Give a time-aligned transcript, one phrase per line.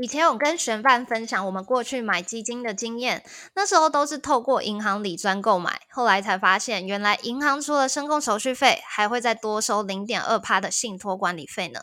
[0.00, 3.24] 以前有跟玄范分享我们过去买基金的经验，
[3.56, 11.80] 那时候都是透过银行理专购买，后来才发现，原来银行除了申购手续费，还会再多收零点二趴的信托管理费呢。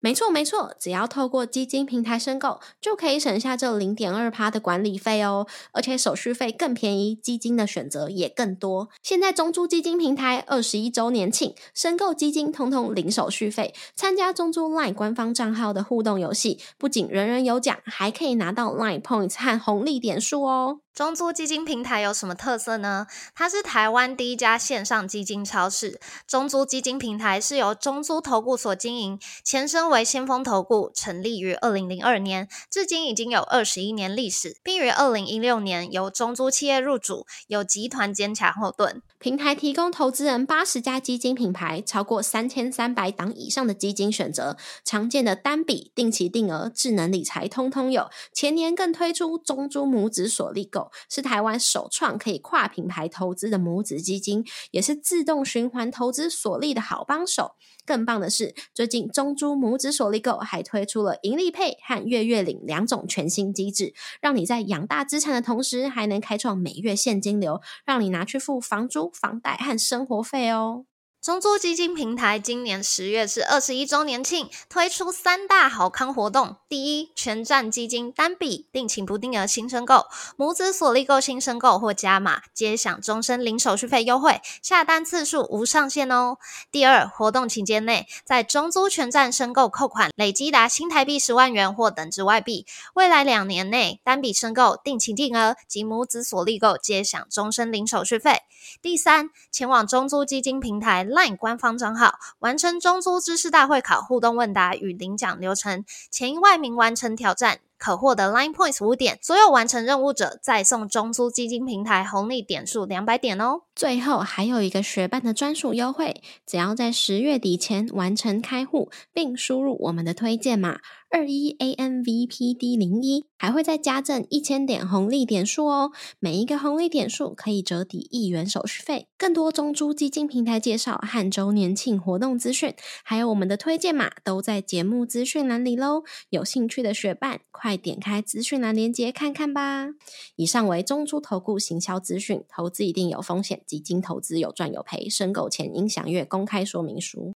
[0.00, 8.88] 没错没错，只要透过基金平台申购，就可以省下这零点二趴的管理费哦，而且手续费更便宜，基金的选择也更多。
[9.02, 20.80] 现在中珠基金平台二十一周年庆，申购基金通通零手续费，参加中珠 LINE 官方账号的互动游戏，不仅人人有奖，还可以拿到 LINE Points 和红利点数哦。
[20.96, 23.06] 中租基金平台有什么特色呢？
[23.34, 26.00] 它是台湾第一家线上基金超市。
[26.26, 39.02] 中租基金平台是由中租投顾所经营，前身为先锋投顾，成立于二零零二年，至今已经有二十一年历史，并于二零一六年由中租企业入主，有集团坚强后盾。
[39.18, 48.08] 平台提供投资人八十家基金品牌，超过三千三百档以上的基金选择，常见的单笔、定期定额、智能理财，通通有。
[48.32, 50.85] 前年更推出中租母子锁利购。
[51.08, 57.52] 是台湾首创可以跨品牌投资的母子基金，也是自动循环投资所利的好帮手。
[57.84, 70.86] 更棒的是，最近中珠母子锁利购还推出了盈利配和月月领两种全新机制，让你在养大资产的同时，还能开创每月现金流，让你拿去付房租、房贷和生活费哦。
[71.26, 76.54] 中租基金平台今年十月是二十一周年庆，推出三大好康活动。
[76.68, 86.38] 第一，全站基金单笔定期不定额新申购，母子锁利购新申购或加码，皆享终身零手续费优惠，下单次数无上限哦。
[86.70, 98.42] 第二，活动期间内在中租全站申购扣款累积达新台币十万元或等值外币，未来两年内单笔申购、定期定额及母子锁利购皆享终身零手续费。
[98.80, 101.04] 第三，前往中租基金平台。
[101.16, 107.60] LINE 官方账号完成中租知识大会考互动问答与领奖流程，前一万名完成挑战。
[107.78, 113.62] 可获得 LINE Points 五点，所有完成任务者再送中租基金平台红利点数两百点哦。
[113.74, 120.78] 最后还有一个学伴的专属优惠，只要在十月底前完成开户，并输入我们的推荐码。
[121.08, 129.06] 二一 A N V P D 零一还会再加赠一千点红利点数哦，每一个红利点数可以折抵一元手续费。
[129.16, 132.74] 更多中珠基金平台介绍和周年庆活动资讯，
[133.04, 136.02] 还有我们的推荐码，都在节目资讯栏里喽。
[136.30, 139.88] 有兴趣的学伴，快快点开资讯栏链接看看吧。
[140.36, 147.34] 以上为中出投顾行销资讯，投资一定有风险，基金投资有赚有赔，申购前应详阅公开说明书。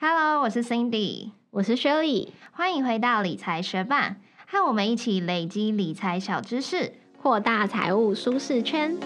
[0.00, 8.98] Hello，我是 Cindy，我是 Shirley，欢迎回到理财学霸，和我们一起累积理财小知识，扩大财务舒适圈。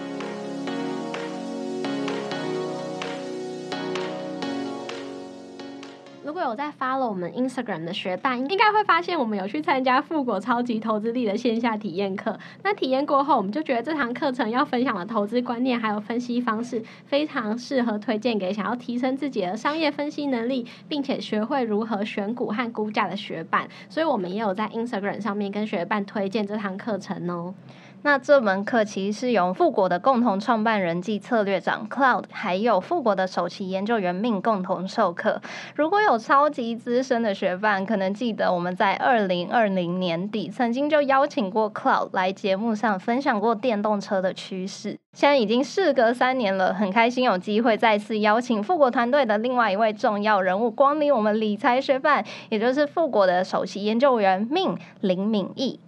[6.45, 12.37] 有在发了我们 Instagram 的学伴，应该会发现我们有去参加富国超级投资力的线下体验课。
[12.63, 23.67] 那体验过后，我们就觉得这堂课程要分享的投资观念还有分析方式，非常适合推荐给想要提升自己的商业分析能力，并且学会如何选股和估价的学伴。
[23.89, 27.53] 所以我们也有在 Instagram 上面跟学伴推荐这堂课程哦。
[28.05, 35.41] 那这门课其实是由富国的共同创办人暨策略长 Cloud，还有富国的首席研究员命共同授课。
[35.75, 44.99] 如果有超级资深的学伴，可能记得我们在二零二零年底曾经就邀请过 Cloud 来节目上分享过电动车的趋势。
[45.13, 55.79] 现在已经事隔三年了，很开心有机会再次邀请富国团队的另外一位重要人物光临我们理财学伴，也就是富国的首席研究员命林敏义。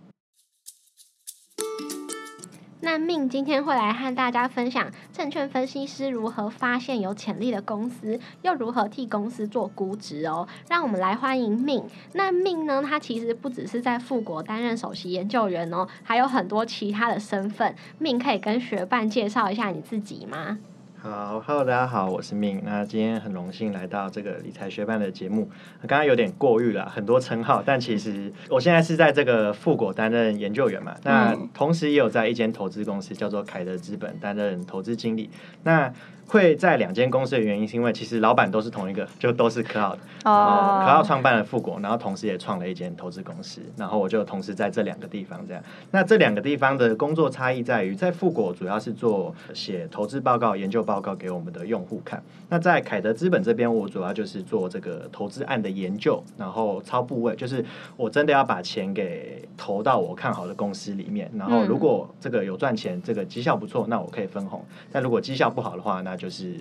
[2.80, 10.48] 那命今天会来和大家分享证券分析师如何发现有潜力的公司，又如何替公司做估值哦。
[10.70, 11.84] 让我们来欢迎命。
[12.14, 12.84] 那命呢？
[12.88, 17.76] 他其实不只是在富国担任首席研究员哦，还有很多其他的身份。
[17.98, 20.60] 命可以跟学伴介绍一下你自己吗？
[21.00, 22.60] 好，Hello，大家好，我是命。
[22.66, 25.48] 那今天很荣幸来到这个理财学办的节目。
[25.82, 30.96] 刚刚有点过誉了，很多称号，但其实我现在是在这个富国担任研究员嘛。
[31.04, 35.30] 那同时也有在一间投资公司叫做凯德资本担任投资经理。
[35.62, 35.94] 那
[36.28, 40.02] 会在两间公司的原因，是因为其实老板都是同一个，就都是可好的。
[40.26, 40.84] 哦。
[40.86, 45.64] 可好创办了富国，然后同时也创了一间投资公司，然后我就同时在这两个地方这样。
[45.92, 52.22] 那这两个地方的工作差异在于，在富国主要是做写投资报告、研究报告给我们的用户看。
[52.50, 57.64] 那在凯德资本这边，我主要就是做这个投资案的研究，然后超部位，就是
[57.96, 61.32] 我真的要把钱给投到我看好的公司里面。
[61.36, 64.60] 然后如果这个有赚钱，这个绩效不错，那我可以分红；
[64.92, 66.56] 但如果绩效不好的话，那就是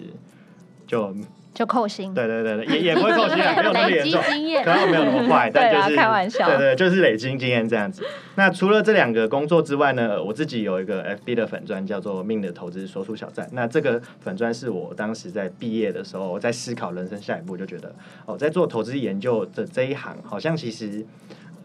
[0.87, 1.15] 就
[1.55, 2.13] 就扣薪。
[2.13, 8.05] 对对对对，也也不会扣薪啊，没有那么严重，经验可，能没有那么坏，但就是开玩笑对对，就是累积经验这样子。
[8.35, 13.49] 那除了这两个工作之外呢，我自己有一个 FB 的粉砖叫做“命的投资说书小站”。
[13.53, 17.95] 那这个粉砖是我当时在毕业的时候，我在思考人生下一步，就觉得
[18.27, 21.05] 哦，在做投资研究的这一行，好像其实。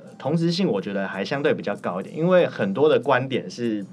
[0.03, 3.83] 呃同时性我觉得还相对比较高一点，因为很多的观点是，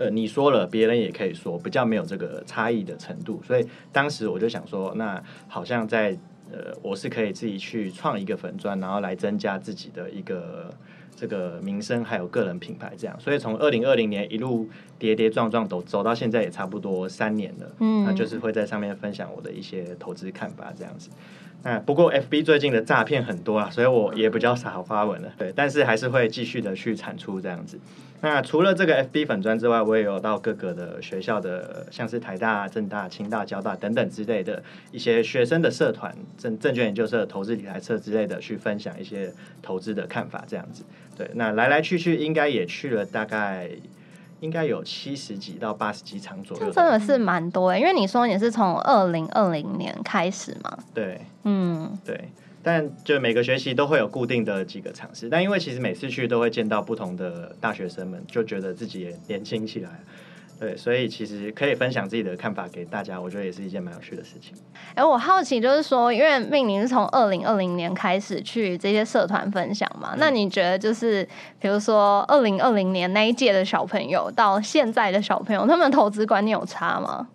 [0.00, 3.38] 呃，你说了，别人也可以说，比较没有这个差异的程度。
[3.46, 6.16] 所以当时我就想说，那好像在
[6.50, 10.72] 呃，我是可以自己去创一个粉砖，然后来增加自己的一个
[11.14, 13.14] 这个名声，还有个人品牌这样。
[13.20, 17.70] 所以从二零二零年一路跌跌撞撞走走到现在，也差不多三年了。
[17.80, 21.10] 嗯那就是会在上面分享我的一些投资看法这样子。
[21.62, 25.30] 那不过 FB 最近的诈骗很多啊，所以我也比较少发文了。
[25.36, 27.78] 对，但是还是会继续的去产出这样子。
[28.20, 34.62] 那除了这个 FB 粉砖之外，我也有到各个的学校的，像是台大、政大、清大、交大等等之类的
[34.92, 39.32] 一些学生的社团、证证券研究社、投资理财社之类的，去分享一些
[39.62, 40.84] 投资的看法这样子。
[41.16, 43.70] 对，那来来去去应该也去了大概。
[44.40, 52.30] 应该有七十几到八十几场左这右，真的是蛮多的，因为你说你是从二零二零年开始嘛，对，嗯，对，
[52.62, 59.90] 但就每个学期都会有固定的几个尝试，但因为其实每次去都会见到不同的大学生们，就觉得自己也年轻起来，
[60.58, 64.52] 对，所以其实可以分享自己的看法给大家，我觉得也是一件蛮有趣的事情。
[64.94, 71.26] 哎、我好奇就是说，因为命你是从二零二零年开始去这些社团分享嘛，那你觉得就是
[71.58, 77.28] 比如说二零二零年那一届的小朋友到现在的小朋友，他们投资观念有差吗？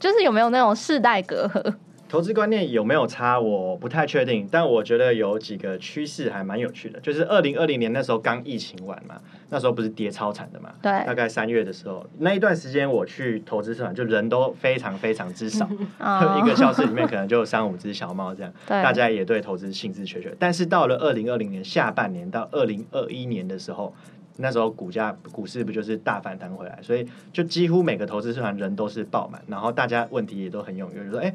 [0.00, 1.74] 就是有没有那种世代隔阂？
[2.12, 7.00] 投资观念有没有差，我不太确定，但我觉得有几个趋势还蛮有趣的。
[7.00, 9.18] 就是二零二零年那时候刚疫情完嘛，
[9.48, 15.66] 那时候不是跌超惨的嘛，对大概三月的时候，那一段时间我去投资社团，就人都非常非常之少，
[15.96, 20.30] 啊 一个教室里面可能就有三五只小猫这样， 对大家也对投资兴致缺缺。
[20.38, 23.94] 但是到了二零二零年下半年到二零二一年的时候，
[24.36, 31.32] 那时候股价股市不就是大反弹回来，所以就几乎每个投资社团人都是爆满，然后大家问题也都很踊跃，就说哎。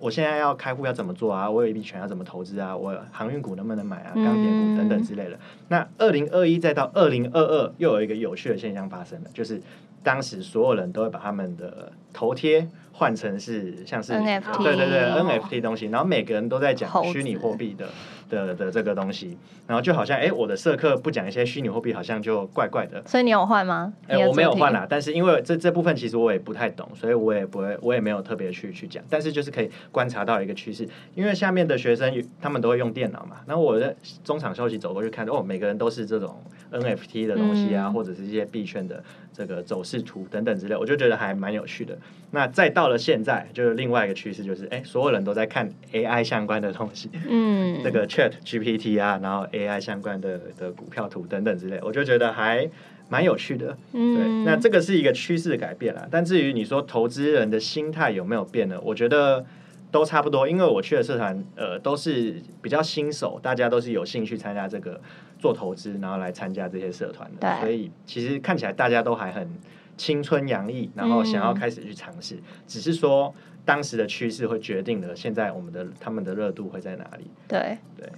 [0.00, 1.48] 我现在要开户要怎么做啊？
[1.48, 2.74] 我有一笔钱要怎么投资啊？
[2.76, 4.12] 我航运股能不能买啊？
[4.14, 5.38] 钢铁股等等之类的。
[5.68, 9.60] 那二零二一再到二零二二，又有一个有趣的现象发生了，就是
[10.02, 17.86] 当时所有人都会把他们的头贴换成是像是 NFT 对对对 NFT 东西，然后每个人都在讲虚拟货币的
[18.30, 19.36] 的的这个东西，
[19.66, 23.02] 然后就好像哎，我的社课不讲一些虚拟货币，好像就怪怪的。
[23.06, 23.92] 所以你有换吗？
[24.06, 29.02] 哎、你的主题我没有换啦，但是因为这这部分其实我也不太懂，所以我也不会，我也没有特别去去讲。
[29.10, 32.10] 但是就是可以观察到一个趋势，因为下面的学生
[32.40, 36.40] 他们都会用电脑嘛，然后我的中场休息走过去看，哦，每个人都是这种
[36.72, 39.02] NFT 的东西啊，嗯或者是一些币圈的
[39.32, 41.96] 这个走势图等等之类，我就觉得还蛮有趣的。
[42.32, 52.68] 那再到了现在，就是另外一个趋势，就是哎，所有人都在看 AI 相关的东西，嗯， 这个 Chat GPT 啊，然后 AI 相关的的股票图等等之类，我就觉得还
[53.08, 53.66] 蛮有趣的。
[53.92, 56.06] 对，嗯，那这个是一个趋势的改变啦。
[56.10, 58.80] 但至于你说投资人的心态有没有变呢？
[58.84, 59.44] 我觉得
[59.90, 65.00] 都差不多，因为我去的社团，呃，都是比较新手，大家都是有兴趣参加这个
[65.40, 69.48] 做投资，然后来参加这些社团的，对所以其实看起来大家都还很
[69.96, 73.34] 青春洋溢，然后想要开始去尝试，只是说
[73.64, 77.30] 当时的趋势会决定了现在我们的他们的热度会在哪里。
[77.48, 78.08] 对对。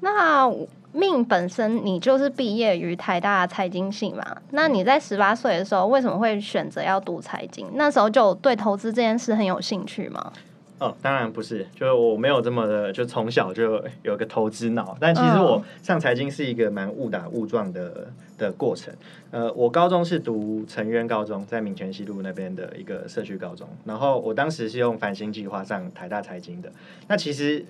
[0.00, 0.48] 那
[0.92, 4.24] 命本身你就是毕业于台大财经系嘛？
[4.52, 7.66] 那你在十八岁的时候为什么会选择要读财经？
[7.74, 10.32] 那时候就对投资这件事很有兴趣吗？
[10.78, 14.96] 哦，当然不是，就是我没有这么的，就从小就有个投资脑。
[15.00, 18.94] 但其实嗯我上财经是一个蛮误打误撞的的过程。
[19.30, 23.68] 呃，我高中是读成渊高中，在民权西路那边的一个社区高中。
[23.84, 26.70] 然后我当时是用繁星计划上台大财经的。
[27.08, 27.64] 那其实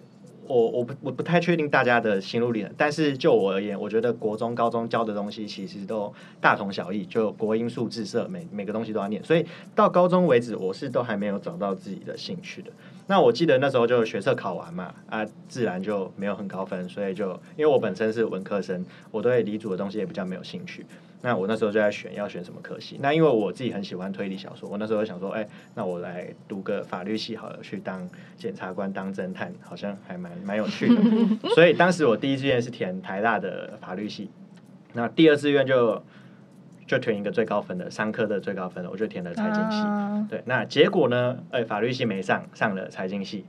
[0.46, 12.70] 我我不我不太确定大家的心路历程，但是就我而言，我觉得国中、高中教的东西其实都大同小异，就国英数自社每每个东西都要念，所以到高中为止，我是都还没有找到自己的兴趣的。
[13.08, 20.86] 那我记得那时候就学测考完嘛，啊，自然就没有很高分，所以就因为我本身是文科生，我对理组的东西也比较没有兴趣。
[21.20, 22.96] 那我那时候就在选要选什么科系。
[23.00, 31.02] 那因为我自己很喜欢推理小说，我那时候就想说，哎、那我来读个法律系好了，去当检察官、当侦探，好像还蛮蛮有趣的。
[31.56, 34.30] 所以当时我第一志愿是填台大的法律系，
[34.92, 36.00] 那第二志愿就
[36.88, 39.76] 就填一个最高分的三科的最高分的，我就填了财经系。
[39.76, 41.38] 啊对，那结果呢？
[41.50, 43.44] 哎、法律系没上，上了财经系，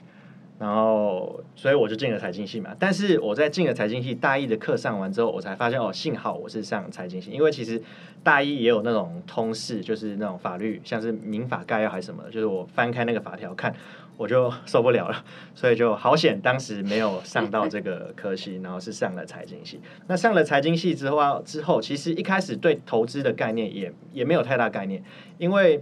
[0.60, 2.76] 然后所以我就进了财经系嘛。
[2.78, 7.82] 但是我在进了财经系大一的课上完之后，我才发现哦，幸好我是上财经系，因为其实
[8.22, 13.74] 大一也有那种通识，就是那种法律，像是民法概要还是什么的，就是我翻开那个法条看，
[14.20, 15.24] 我就受不了了，
[15.56, 19.80] 所以就好险，当时没有上到这个科系，然后是上了财经系。
[20.08, 25.02] 那上了财经系之后，之后其实一开始对投资的概念也也没有太大概念，
[25.38, 25.82] 因为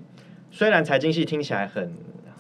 [0.52, 1.92] 虽然财经系听起来很。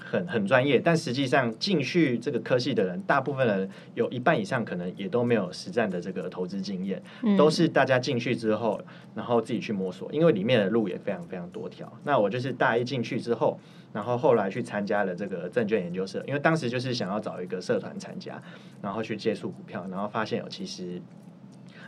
[0.09, 7.03] 很很专业，但实际上进去这个科系的人，大部分人有一半以上可能也都没有实战的这个投资经验，
[7.37, 8.79] 都是大家进去之后，
[9.13, 11.91] 然后自己去摸索，因为里面的路也非常非常多条。
[12.05, 13.59] 那我就是大一进去之后，
[13.93, 18.41] 然后后来去参加了这个证券研究社，因为当时就是想要找一个社团参加，
[18.81, 21.01] 然后去接触股票，然后发现有其实，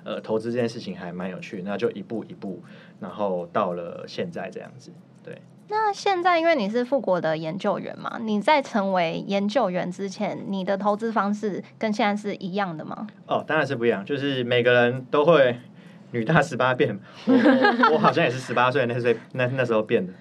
[0.04, 2.64] 呃，投资这件事情还蛮有趣，那就一步一步，
[3.00, 4.92] 然后到了现在这样子，
[5.24, 5.42] 对。
[5.72, 13.06] 那现在，因为你是富国的研究员嘛，你在成为研究员之前，你的投资方式跟现在是一样的吗？
[13.28, 14.04] 哦，当然是不一样。
[14.04, 15.60] 就是每个人都会
[16.10, 17.00] 女大十八变，
[17.94, 20.12] 我好像也是十八岁那岁那那时候变的。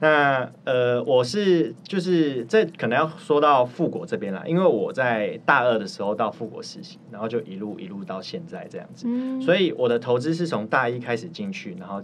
[0.00, 9.06] 那呃，我是就是这可能要说到富国这边啦，因为我在大二的时候到富国实习，然后就一路一路到现在这样子，
[9.40, 12.02] 所以我的投资是从大一开始进去，然后。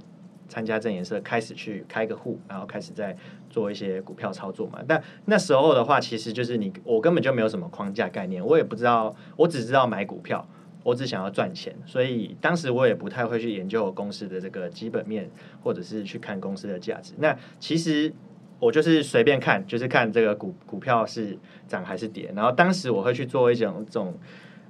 [0.49, 3.17] 参加正颜社开始去开个户，然后开始在
[3.51, 4.79] 做一些股票操作嘛。
[4.87, 10.47] 但那时候的话，其实就是你我根本就没有什么框架概念，我也不知道，我只知道买股票，
[10.87, 15.29] 我只想要赚钱，所以当时我也不太会去研究公司的这个基本面，
[15.61, 17.13] 或者是去看公司的价值。
[17.19, 18.13] 那其实
[18.61, 22.33] 我就是随便看，就是看这个股股票是涨还是跌。
[22.37, 24.17] 然后当时我会去做一种这种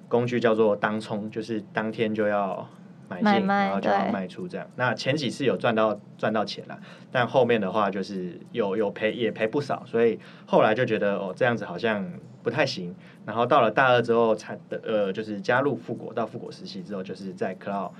[0.08, 2.66] 工具，叫做当冲，就是当天就要。
[3.08, 4.66] 买进，然后就要卖出，这样。
[4.76, 6.78] 那前几次有赚到赚到钱了，
[7.10, 12.04] 但后面的话就是有有赔也赔不少，所以后来就觉得哦这样子好像
[12.42, 12.94] 不太行。
[13.24, 17.90] 然后到了大二之后才呃就是加入富国，到富国实习之后，就是在 Cloud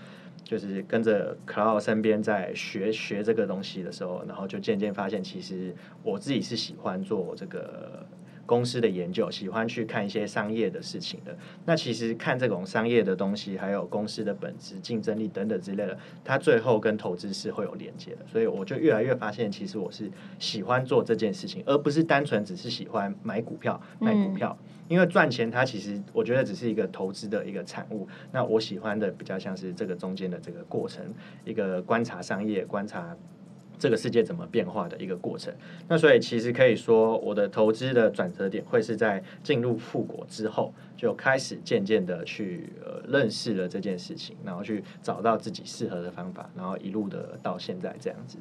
[0.45, 8.07] 就是跟着 Cloud 身边在学学这个东西的时候，然后就渐渐发现其实我自己是喜欢做这个。
[8.47, 11.37] 公司的研究，喜欢去看一些商业的事情的。
[11.65, 18.19] 那其实看这种商业的东西，还有公司的本质、竞争力等等之类的，它最后跟投资是会有连接的。
[18.27, 24.57] 所以我就越来越发现，其实我是喜欢做这件事情，而不是单纯只是喜欢买股票、卖股票。
[24.89, 28.07] 因为赚钱，它其实我觉得只是一个投资的一个产物。
[28.31, 31.05] 那我喜欢的比较像是这个中间的这个过程，
[31.45, 33.17] 一个观察商业、观察。
[33.79, 35.53] 这个世界怎么变化的一个过程，
[35.89, 48.39] 那所以其实可以说，我的投资的转折点会是在进入富国之后，就开始渐渐的去呃认识了这件事情，然后去找到自己适合的方法，然后一路的到现在这样子，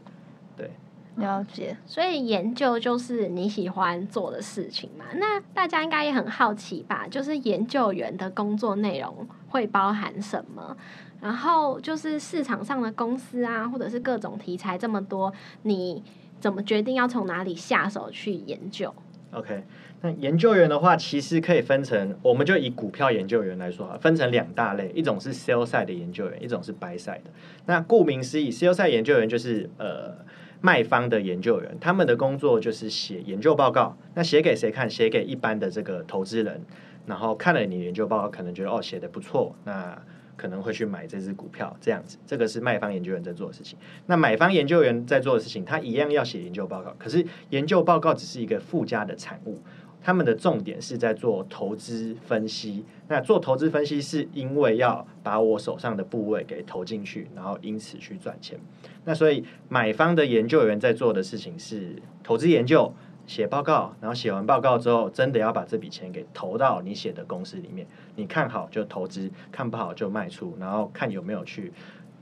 [0.56, 0.70] 对。
[1.18, 5.06] 了解，所以研究就是你喜欢做的事情嘛？
[5.16, 7.08] 那大家应该也很好奇吧？
[7.10, 10.76] 就是研究员的工作内容会包含什么？
[11.22, 15.32] 然后就是市场上的公司啊，或者是各种题材这么多，
[15.64, 16.04] 你
[16.40, 18.94] 怎么决定要从哪里下手去研究
[19.32, 19.64] ？OK，
[20.02, 27.32] 那研究员的话，其实可以分成，我们就以股票研究员来说啊，分成两大类，一种是 sell side 的研究员，一种是 buy side 的。
[27.66, 30.14] 那顾名思义，sell side 研究员就是呃
[30.62, 33.98] 卖方的研究员，他们的工作就是写研究报告。
[34.14, 34.90] 那写给谁看？
[34.90, 36.62] 写给一般的这个投资人，
[37.06, 40.02] 然后看了你研究报告，可能觉得哦写的不错，那。
[40.38, 43.80] 可能会去买这只股票，这样子，这个是卖方研究员在做的事情。
[44.08, 46.94] 那买方研究员在做的事情，他一样要写研究报告。
[47.00, 49.62] 可是研究报告只是一个附加的产物，
[50.04, 52.84] 他们的重点是在做投资分析。
[53.08, 58.60] 那做投资分析是因为要把我手上的部位给投进去，然后因此去赚钱。
[59.06, 62.94] 那所以买方的研究员在做的事情是投资研究。
[63.28, 67.88] 写报告，然后写完报告之后，真的要把这笔钱给投到你写的公司里面。
[68.16, 71.74] 你看好就投资，看不好就卖出，然后看有没有去，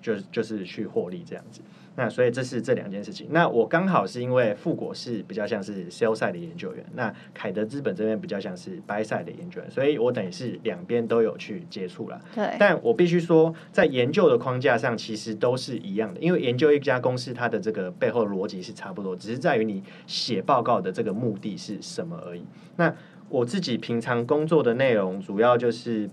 [0.01, 1.59] 就就是去获利这样子。
[1.95, 3.27] 那所以这是这两件事情。
[3.29, 12.19] 那我刚好是因为富国是比较像是 sell side 的研究员，那凯德资本这边比较像是 buy side 的研究员，所以我等于是两边都有去接触了。
[12.33, 12.55] 对。
[12.59, 22.43] 但我必须说，在研究的框架上，其实都是一样的，因为研究一家公司，它的这个背后逻辑是差不多，只是在于你写报告的这个目的是什么而已。
[22.75, 22.93] 那
[23.29, 26.09] 我自己平常工作的内容，主要就是，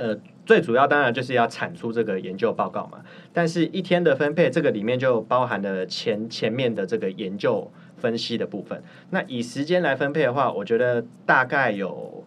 [0.00, 0.18] 呃。
[0.46, 3.02] 最主要当然就是要产出这个研究报告嘛，
[3.32, 8.82] 但是一天的分配，这个里面就包含了前前面的这个研究分析的部分。
[9.10, 12.24] 那以时间来分配的话，我觉得大概有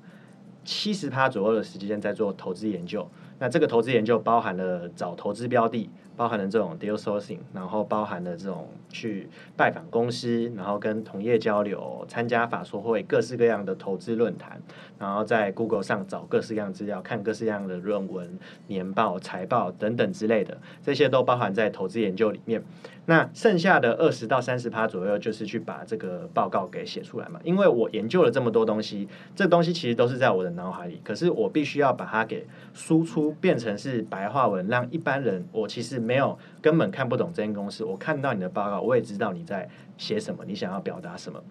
[0.64, 3.06] 七十趴左右的时间在做投资研究。
[3.40, 9.28] 那这个投资研究包含了找投资标的，包含了这种 deal sourcing，然后包含了这种去
[9.58, 14.62] 拜访公司，然后跟同业交流，参加法说会，各式各样的投资论坛，
[15.00, 22.64] 然后在 Google 上找各式各样资料，看各式各样的论文、年报、财报等等之类的，这些都包含在投资研究里面。
[23.06, 27.38] 那剩下的二十到三十趴左右，就是去把这个报告给写出来嘛。
[27.44, 37.84] 因为我研究了这么多东西，这东西其实都是在我的脑海里，可是我必须要把它给输出，变成是白话文，让一般人我其实没有根本看不懂这间公司。
[37.84, 39.68] 我看到你的报告，我也知道你在
[39.98, 41.42] 写什么，你想要表达什么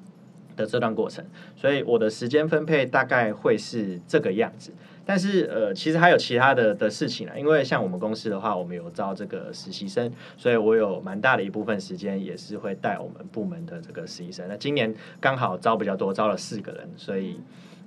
[0.56, 1.24] 的这段过程。
[1.56, 4.72] 所以我的时间分配大概会是这个样子。
[5.04, 14.46] 但是呃，其实还有其他的的事情啊，因为像我们公司的话，我们有招这个实习生，所以我有蛮大的一部分时间也是会带我们部门的这个实习生。
[14.48, 17.40] 那今年刚好招比较多，招了四个人，所以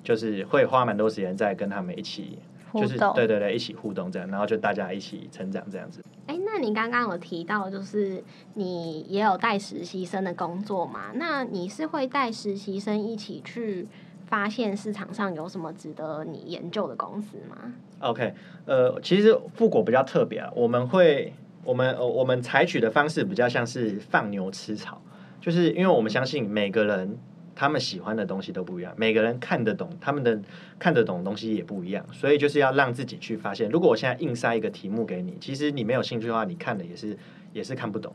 [0.03, 2.37] 就是会花蛮多时间在跟他们一起，
[2.73, 6.03] 就是对对对，一起互动这样，然后就大家一起成长这样子。
[6.27, 11.11] 哎，那你刚刚有提到，就是你也有带实习生的工作嘛？
[11.15, 13.87] 那你是会带实习生一起去？
[14.27, 18.33] 发现市场上有什么值得你研究的公司吗？OK，
[18.65, 21.31] 呃，其实富国比较特别啊，我们会，
[21.63, 24.99] 我们我们采取的方式比较像是放牛吃草，
[25.39, 27.19] 就是因为我们相信每个人
[27.55, 30.39] 他们喜欢的东西都不一样，每个人看得懂他们的
[30.77, 33.69] 看得懂的东西也不一样，所以就是要让自己去发现。
[33.69, 37.17] 如果我现在硬塞一个题目给你，其实你没有兴趣的话，你看的也是
[37.53, 38.13] 也是看不懂。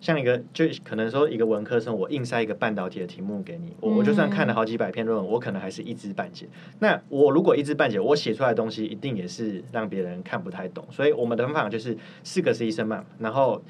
[0.00, 6.48] 像一个，就可能说一个文科生，我硬塞一个半导体的题目给你，我我就算看了好几百篇论文，我可能还是一知半解。
[6.78, 10.82] 那我如果一知半解，我写出来的东西一定也是让别人看不太懂。
[10.90, 11.94] 所以我们的方法就是
[12.24, 13.62] 四个实习生嘛，然后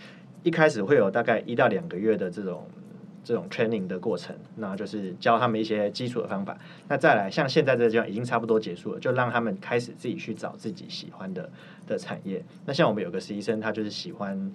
[0.44, 2.64] 一开始会有大概一到两个月的这种
[3.24, 6.58] 这种 training 的过程，那就是教他们一些基础的方法。
[6.88, 11.50] 那再来，像现在这个阶段已经差不多结束了，就让他们开始自己去找自己喜欢的
[11.86, 12.44] 的产业。
[12.66, 14.52] 那像我们有个实习生，他就是喜欢。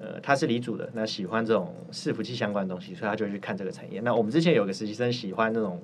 [0.00, 4.00] 呃，他是理组的，那喜欢这种伺服器相关的东西，所以他就去看这个产业。
[4.02, 5.82] 那我们之前有个实习生喜欢那种，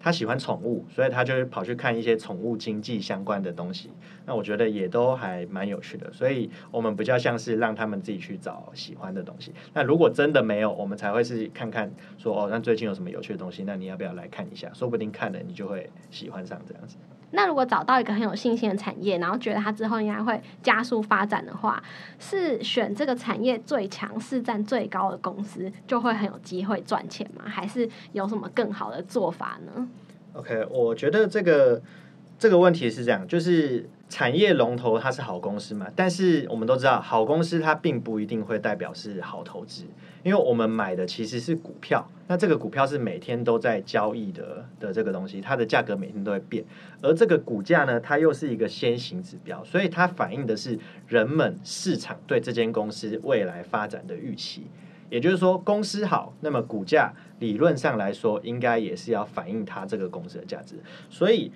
[0.00, 3.90] 他喜欢宠物，所以他就跑去看一些宠物经济相关的东西。
[4.24, 9.52] 那我觉得也都还蛮有趣的，所以我们比较像是让他们自己去找喜欢的东西。
[9.74, 14.70] 那如果真的没有，我们才会是看看说哦，那最近有什么有趣的东西，那你要不要来看一下？
[14.72, 16.96] 说不定看了你就会喜欢上这样子。
[17.32, 21.82] 那如果找到一个很有信心的产业，然后觉得它之后应该会加速发展的话，
[22.18, 27.44] 是选这个产业最强、市占最高的公司，就会很有机会赚钱吗？
[27.46, 29.88] 还是有什么更好的做法呢
[30.34, 31.80] ？OK，我觉得这个
[32.38, 33.88] 这个问题是这样，就是。
[34.10, 35.86] 产业龙头它是好公司嘛？
[35.94, 39.84] 但是我们都知道，好公司它并不一定会代表是好投资，
[40.24, 46.64] 因为我们买的其实是股票，那这个股票是每天都在交易的的这个东西，它的价格每天都会变，
[47.00, 54.66] 而这个股价呢，它又是一个先行指标，所以它反映的是人们市场对这间公司未来发展的预期。
[55.08, 60.74] 也就是说，公司好，那么股价理论上来说，应该也是要反映它这个公司的价值，
[61.08, 61.52] 所以。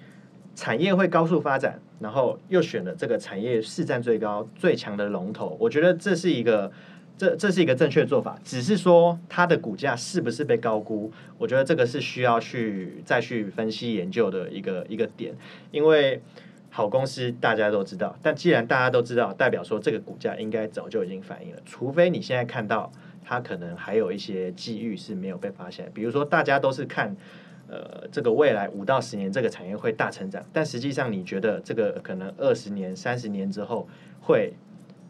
[0.55, 6.71] 产业会高速发展，然后又选了这个产业市占最高、最强的龙头，我觉得这是一个
[7.19, 8.39] 这这是一个正确做法。
[8.45, 15.35] 只是说它的股价是不是被高估，我觉得这个是需要去再去分析研究的一个一个点。
[15.71, 16.23] 因为
[16.71, 22.93] 好公司大家都知道，但既然大家都知道，代表说这个股价应该早就已经反映了，除非你现在看到
[23.25, 27.17] 它可能还有一些机遇是没有被发现，比如说大家都是看。
[27.67, 33.89] 呃，这个未来五到十年这个产业会大成长，但实际上你觉得这个可能二十年、三十年之后
[34.21, 34.53] 会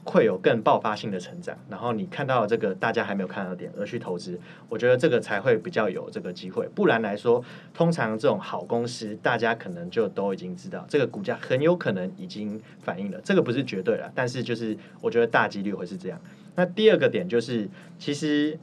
[0.05, 4.39] 会有更爆发性的成长，然后你看到这个大家还没有看到点而去投资，
[4.69, 6.69] 我觉得这个才会比较有这个机会。
[6.75, 16.21] 不然来说，通常这种好公司，大家可能就都已经知道这个股价很有可能已经反映了，这个不是绝对了，但是就是我觉得大几率会是这样。
[16.55, 18.59] 那第二个点就是，其实。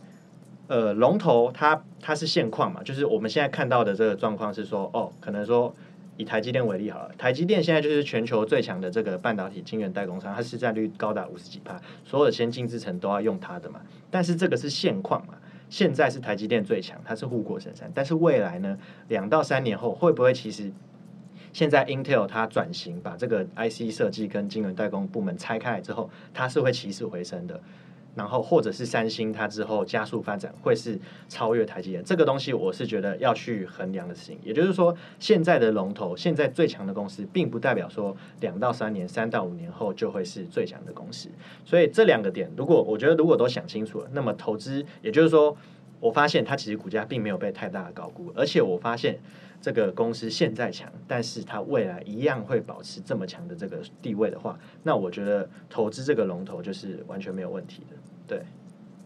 [0.72, 5.76] 呃，龙头它它是现况嘛，就是我们现在看到的这个状况是说，哦，可能说
[6.16, 13.82] 以台积电为例好了，台积电现在就是全球最强的这个半导体晶圆代工商，它市占率高达五十几帕，所有的先进制程都要用它的嘛。
[14.10, 15.34] 但是这个是现况嘛，
[15.70, 17.92] 现在是台积电最强，它是护国神山。
[17.94, 18.78] 但是未来呢，
[19.10, 20.72] 两到三年后会不会其实
[21.52, 27.60] 现在 Intel 它转型，把这个 IC 设计跟晶圆代工部门拆开来之后，它是会起死回生的？
[28.14, 34.38] 然后或者是三星，它之后加速发展会是超越台积电，这个东西我是觉得要去衡量的事情。
[34.44, 41.30] 也就是说，现在的龙头，现在最强的公司，并不代表说两到三年、三到五年后就会是最强的公司。
[41.64, 45.56] 所以这两个点，如果我觉得如果都想清楚了，那么投资，也就是说，
[46.00, 49.20] 我发现它其实股价并没有被太大的高估，而且我发现
[49.62, 57.96] 这个公司现在强，但是它未来一样会保持这么强的这个地位的话，那我觉得投资这个龙头就是完全没有问题的。
[58.32, 58.46] 对，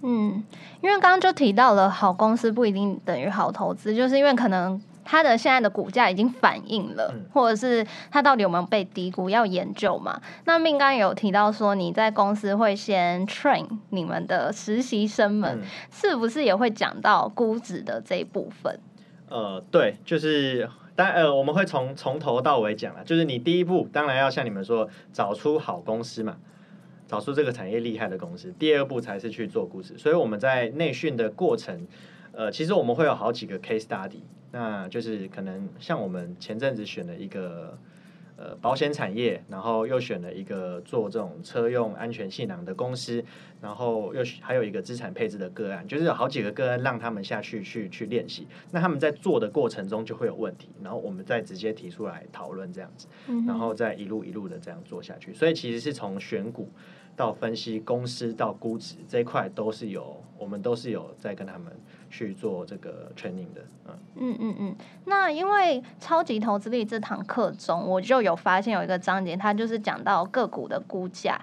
[0.03, 0.43] 嗯，
[0.81, 4.79] 因为刚刚就提到了好公司不一定等于好投资，就是因为可能。
[5.07, 10.19] 它的现在的股价已经反映了，或者是它到底有没有被低估，要研究嘛？
[10.45, 15.61] 那命刚有提到说，你在公司会先 train 你们的实习生们，
[15.91, 18.79] 是不是也会讲到估值的这一部分？
[19.29, 26.37] 呃，对，就是当呃，我们会从从头到尾讲啊，就是你第一步当然要像你们说，找出好公司嘛，
[27.07, 29.97] 找出这个产业厉害的公司，第二步才是去做估值。
[29.97, 31.87] 所以我们在内训的过程，
[32.31, 34.21] 呃，其实我们会有好几个 case study。
[34.51, 37.77] 那就是可能像我们前阵子选了一个
[38.45, 43.23] 呃保险产业，然后又选了一个做这种车用安全气囊的公司，
[43.61, 48.47] 然后又还有一个资产配置的个案，就是有好几个个案让他们下去去去练习。
[48.71, 53.07] 那他们在做的过程中就会有问题，然后我们再直接提出来讨论这样子，
[53.47, 55.33] 然后再一路一路的这样做下去。
[55.33, 56.69] 所以其实是从选股
[57.15, 61.71] 到分析公司到估值这一块都是有，我们都是有在跟他们。
[62.07, 64.75] 去做这个 training 的，嗯嗯嗯嗯。
[65.03, 71.37] 那因为超级投资力这堂课中，我就有发现有一个章节，它就是讲到个股的估价。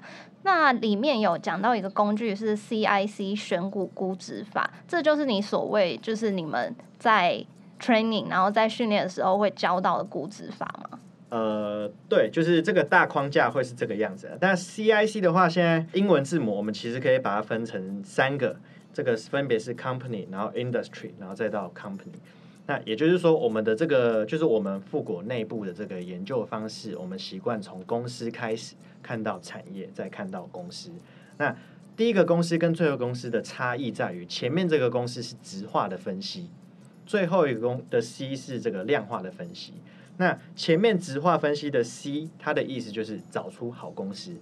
[0.45, 7.45] 那里面有讲到一个工具是 CIC 选股估值法，这就是你所谓就是你们在
[7.79, 10.99] training 然后在训练的时候会教到的估值法吗？
[11.33, 14.37] 呃，对，就是这个大框架会是这个样子。
[14.39, 18.57] 但 CIC 的话，现在英文字母我们其实可以把它分成三个。
[18.93, 22.13] 这个分别是 company，然后 industry，然后再到 company。
[22.67, 30.91] 那也就是说，我们的这个就是我们富国内部的这个研究方式，我们习惯从公司开始看到产业，再看到公司。
[31.39, 31.57] 那
[31.97, 36.51] 第一个公司跟最后公司的差异在于，前面这个公司是直化的分析，
[37.07, 39.73] 最后一个公的 C 是这个量化的分析。
[40.19, 44.37] 那前面直化分析的 C，它的意思就是找出好公司。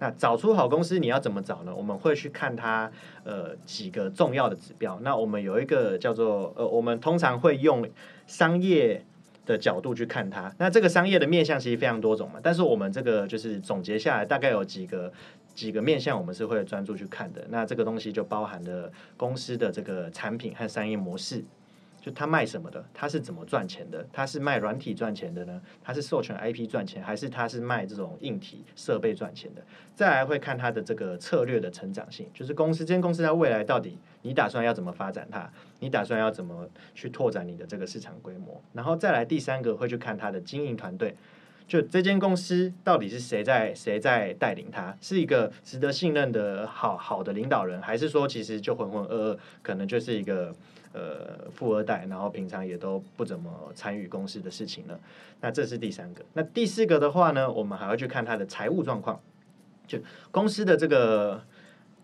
[0.00, 1.74] 那找出好公司你要怎么找呢？
[1.74, 2.90] 我们会去看它
[3.22, 4.98] 呃几个重要的指标。
[5.02, 7.88] 那我们有一个叫做呃，我们通常会用
[8.26, 9.04] 商业
[9.46, 10.52] 的角度去看它。
[10.58, 15.10] 那这个商业的面向其实非常多种嘛，但是我们这个就是总结下来大概有几个
[15.54, 17.46] 几个面向，我们是会专注去看的。
[17.48, 21.42] 那这个东西就包含了公司的这个产品和商业模式。
[22.04, 24.06] 就他卖什么的，他是怎么赚钱的？
[24.12, 25.58] 他是卖软体赚钱的呢？
[25.82, 29.62] 他是授权 IP 赚钱，还是他是卖这种硬体设备赚钱的？
[29.94, 35.50] 再来会看他的这个策略的成长性，就是公司这间公司在未来到底你打算要怎么发展它？
[35.80, 38.60] 你打算要怎么去拓展你的这个市场规模？
[38.74, 41.16] 然后再来第三个会去看他的经营团队，
[41.66, 44.94] 就这间公司到底是谁在谁在带领它？
[45.00, 50.54] 是一个值得信任的好好的领导人，还是说其实就浑浑噩噩，可能就是一个。
[50.94, 54.98] 呃，富二代，然后平常也都不怎么参与公司的事情了。
[55.40, 56.24] 那这是第三个。
[56.34, 59.20] 那第四个的话呢，我们还要去看他的财务状况，
[59.88, 59.98] 就
[60.30, 61.42] 公司的这个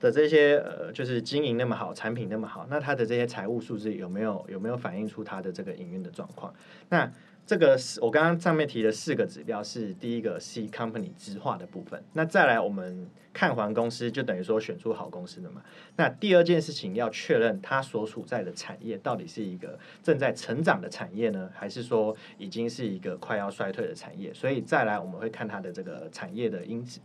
[0.01, 6.53] 的这些呃，就是经营那么好，产品那么好，那他的这些财务数字有没有有没有反映出他的这个营运的状况？
[6.89, 7.11] 那
[7.47, 12.01] 这个是我刚刚上面提的四个指标，是第一个 C company 直化的部分。
[12.13, 15.61] 那再来我们看完公司，就等于说选出好公司的嘛。
[15.97, 24.33] 那第二件事情要确认它所处在的产业到底是一个正在成长的产业呢，还是说已经是一个快要衰退的产业？
[24.33, 27.01] 所以再来我们会看它的这个产业的因子，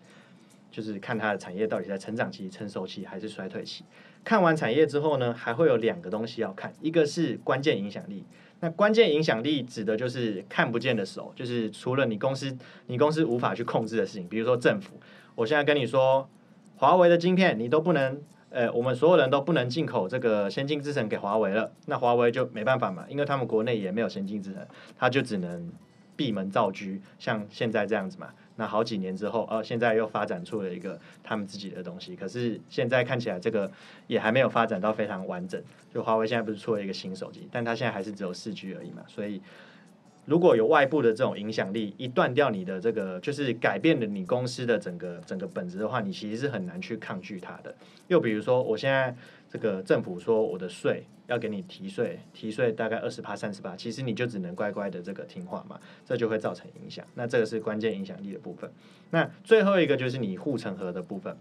[0.69, 3.84] 就是看它的产业到底在成长期、成熟期还是衰退期。
[4.24, 8.24] 看完产业之后呢，还会有两个东西要看，一个是关键影响力。
[8.62, 15.00] 那关键影响力指的就是看不见的手，就是除了你公司你公司无法去控制的事情，比如说政府。
[15.36, 16.30] 我现在跟你说，
[16.78, 24.65] 华为的晶片你都不能，呃，我们所有人都不能进口这个先进制程给华为了，那华为就没办法嘛，因为他们国内也没有先进制程，
[24.98, 25.70] 他就只能
[26.15, 26.86] 闭门造车，
[27.20, 28.30] 像现在这样子嘛。
[28.58, 33.72] 那好几年之后，呃，现在又发展出了一个他们自己的东西，可是现在看起来这个
[34.08, 35.62] 也还没有发展到非常完整。
[35.94, 39.04] 就华为现在不是出了一个新手机，但它现在还是只有四 G 而已嘛。
[39.08, 39.41] 所以
[40.26, 47.76] 如果有外部的这种影响力，一断掉你的这个，就是改变了你公司的整个整个本质的话，你其实是很难去抗拒它的。
[48.08, 49.15] 又比如说，我现在。
[49.56, 57.06] 这个政府说我的税要给你提税，提税大概二十八、三十八，其实你就只能乖乖的这个听话嘛，这就会造成影响。
[57.13, 58.70] 那这个是关键影响力的部分。
[59.12, 61.38] 那最后一个就是你护城河的部分，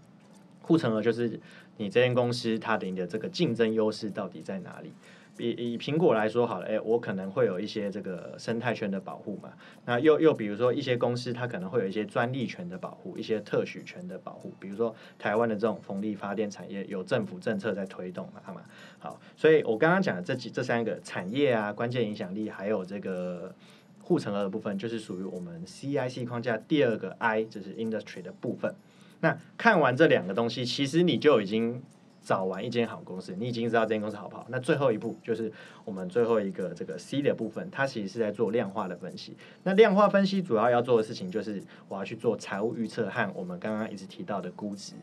[0.61, 1.37] 护城河就是
[1.75, 4.93] 你这间公司它的你的这个竞争优势到底在哪里？
[5.37, 9.51] 以以苹果来说好了，哎，我可能会有一些这个生态圈的保护嘛。
[9.85, 14.53] 那又又比如说一些公司，它可能会有一些专利权的保护，一些特许权的保护。
[14.59, 18.61] 比如说台湾的这种风力发电产业，有政府政策在推动嘛，好吗？
[18.99, 23.53] 好，所以我刚刚讲的这几这三个产业啊，关键影响力，还有这个
[24.01, 28.73] 护城河的部分，就是属于我们 CIC 框架第二个 I，就是 Industry 的部分。
[29.19, 31.83] 那看完这两个东西，其实你就已经。
[32.25, 34.47] 找完一间好公司，你已经知道这间公司好不好。
[34.49, 35.51] 那最后一步就是
[35.85, 39.37] 我们最后一个这个 C 的部分，它其实是在做量化的分析。
[39.61, 44.95] 那量化分析主要要做的事情就是我要去做财务预测和我们刚刚一直提到的估值，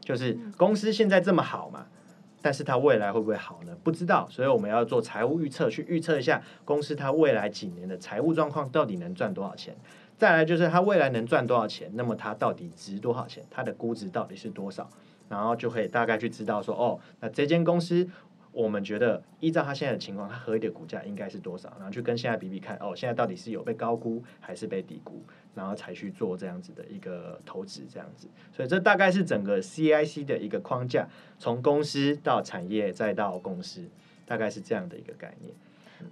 [0.00, 1.86] 就是公司现在这么好嘛，
[2.40, 3.76] 但是它未来会不会好呢？
[3.84, 9.76] 不知道，所以我们要做财务预测，去预测一下公司它未来几年的财务状况到底能赚多少钱。
[10.16, 13.44] 再来就是它未来能赚多少钱，那么它到底值多少钱？
[13.50, 14.88] 它的估值到底是多少？
[15.30, 18.06] 然后就可以大概去知道说，哦，那这间公司，
[18.50, 21.72] 我们觉得依照它现在的情况，它合理的股价应该是多少？
[21.76, 25.22] 然后去跟现在比比看，哦，现在到底是有被高估还是被低估？
[25.54, 28.28] 然后才去做这样子的一个投资，这样子。
[28.52, 33.88] 所以这大概是整个 CIC 的一个框架，从公司到产业再到公司，
[34.26, 35.54] 大概是这样的一个概念。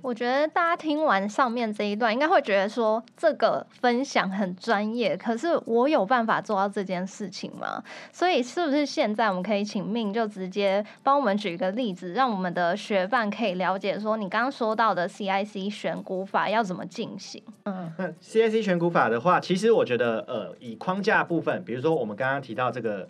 [0.02, 5.16] 我觉得大家听完上面这一段，应该会觉得说这个分享很专业。
[5.16, 7.82] 可是我有办法做到这件事情吗？
[8.12, 17.42] 所以是不是现在我们可以请命就直接帮我们举一个例子，让我们的学伴可以了解说你刚刚说到的 CIC 选股法要怎么进行？
[17.64, 23.08] 嗯，那 CIC 选股法的话，其实我觉得呃，以框架部分，比如说我们刚刚提到这个。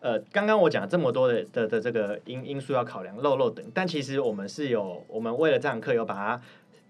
[0.00, 6.40] 呃，刚刚我讲这么多的的的这个因因素要考量漏漏等，但其实我们是有，我们为了这堂课有把它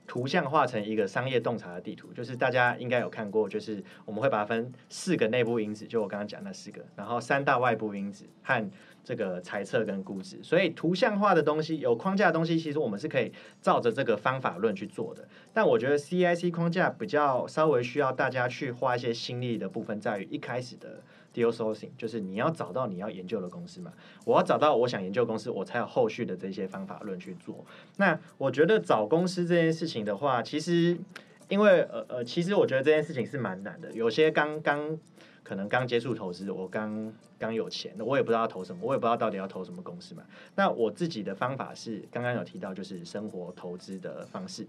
[0.07, 8.71] 图像化成一个商业洞察的地图，就是大家应该有看过，就是我们会把它分四个内部因子，就我刚刚讲那四个，然后三大外部因子和
[9.03, 15.27] 这个猜测跟估值，所以图像化的东西有框架的东西，其实我们是可以照着这个方法论去做的。
[15.55, 21.03] 但我觉得 CIC 框架比较稍微需要大家去花一些心力的部分，在于一开始的。
[21.35, 23.93] Deal sourcing 就是你要找到你要研究的公司嘛，
[24.25, 27.64] 我要找到我想研究公司，我才有后续的这些方法论去做。
[27.99, 30.99] 那我觉得找公司这件事情的话，其实
[31.49, 33.93] 因为呃呃，其实我觉得这件事情是蛮难的。
[33.93, 34.99] 有些刚刚
[35.45, 40.25] 可能刚接触投资，我刚刚有钱，我也不知道要投什么，我也不知道到底要投什么公司嘛。
[40.57, 44.67] 那我自己的方法是刚刚有提到，就是生活投资的方式。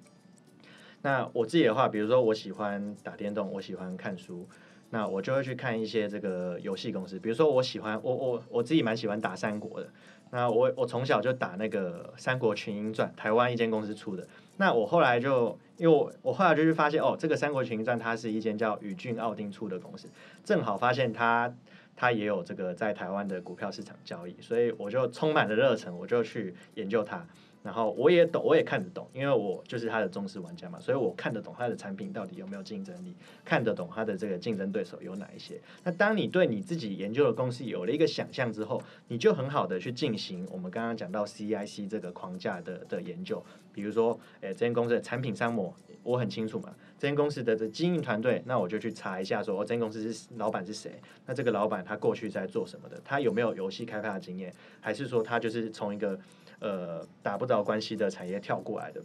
[1.02, 4.46] 那我自己的话，比如说我喜欢打电动，我喜欢看书。
[4.92, 9.90] 那我就会去看一些这个游戏公司，比如说我喜欢我我我自己蛮喜欢打三国的。
[10.32, 14.28] 那我我从小就打那个《三国群英传》，台湾一间公司出的。
[14.58, 20.08] 那我后来就因为我我后来就去发现哦，这个《三国群英传》它是一间叫宇峻奥丁出的公司，
[20.44, 21.52] 正好发现它
[21.96, 27.26] 它也有这个在台湾的股票市场交易，所以我就充满了热忱，我就去研究它。
[27.70, 33.14] 然后我也懂，我也看得懂，因为我就是他的忠实玩家嘛，所以我看得懂他的产品到底有没有竞争力，
[33.46, 35.62] 看得懂他的这个竞争对手有哪一些。
[35.84, 43.40] 那当你对你自己研究的公司有了一个想象之后，你就很好的去进行我们刚刚讲到 CIC 这个框架的的研究。
[43.72, 51.00] 比如说，诶，这间公司的产品商模我很清楚嘛，这间公司的这经营团队，那我就去查一下，说哦，这间公司是老板是谁？
[51.28, 53.00] 那这个老板他过去在做什么的？
[53.06, 54.52] 他有没有游戏开发的经验？
[54.82, 56.20] 还是说他就是从一个
[56.60, 59.02] 呃，打不着关系的产业跳过来的，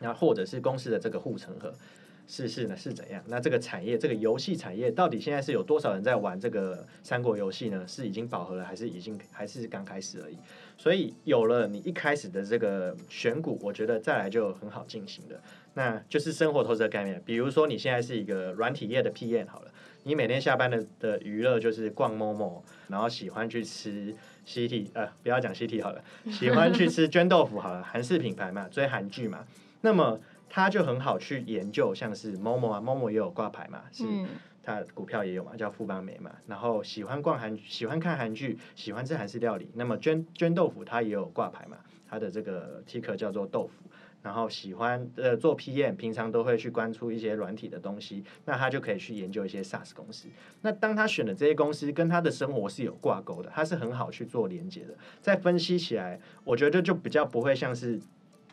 [0.00, 1.72] 那或者是公司的这个护城河
[2.28, 3.22] 是是呢是怎样？
[3.26, 7.86] 那这个产业这个游戏产业到底现在是有多少人在玩这个三国游戏呢？
[7.88, 10.36] 是已经饱和了，还是已经还是刚开始而已？
[10.76, 15.40] 所以有了你一开始的这个选股，我觉得再来就很好进行的，
[15.74, 17.20] 那就是生活投资的概念。
[17.24, 19.72] 比如说你现在是一个软体业的 PM 好了，
[20.04, 24.14] 你每天下班的的娱乐就是逛 Momo，然后喜欢去吃。
[24.44, 29.44] 西体呃，不要讲西体好了，喜欢去吃绢豆腐好了，韩式品牌嘛，追韩剧嘛，
[29.80, 34.04] 那么他就很好去研究，像是 Momo 啊，，Momo 也有挂牌嘛，是
[34.62, 41.78] 它股票也有嘛，叫富邦美嘛，然后喜欢逛韩，喜欢看韩剧，喜欢吃韩式料理，那么绢绢豆腐它也有挂牌嘛，
[42.08, 43.90] 它的这个 ticker 叫做豆腐。
[44.22, 50.28] 然后喜欢呃做 PM，平常都会去关注一些软体的东西，那他就可以去研究一些 SaaS 公司。
[50.60, 54.94] 那当他选的这些公司跟他的生活是有挂钩的，他是很好去做连接的。
[55.20, 58.00] 再分析起来，我觉得就比较不会像是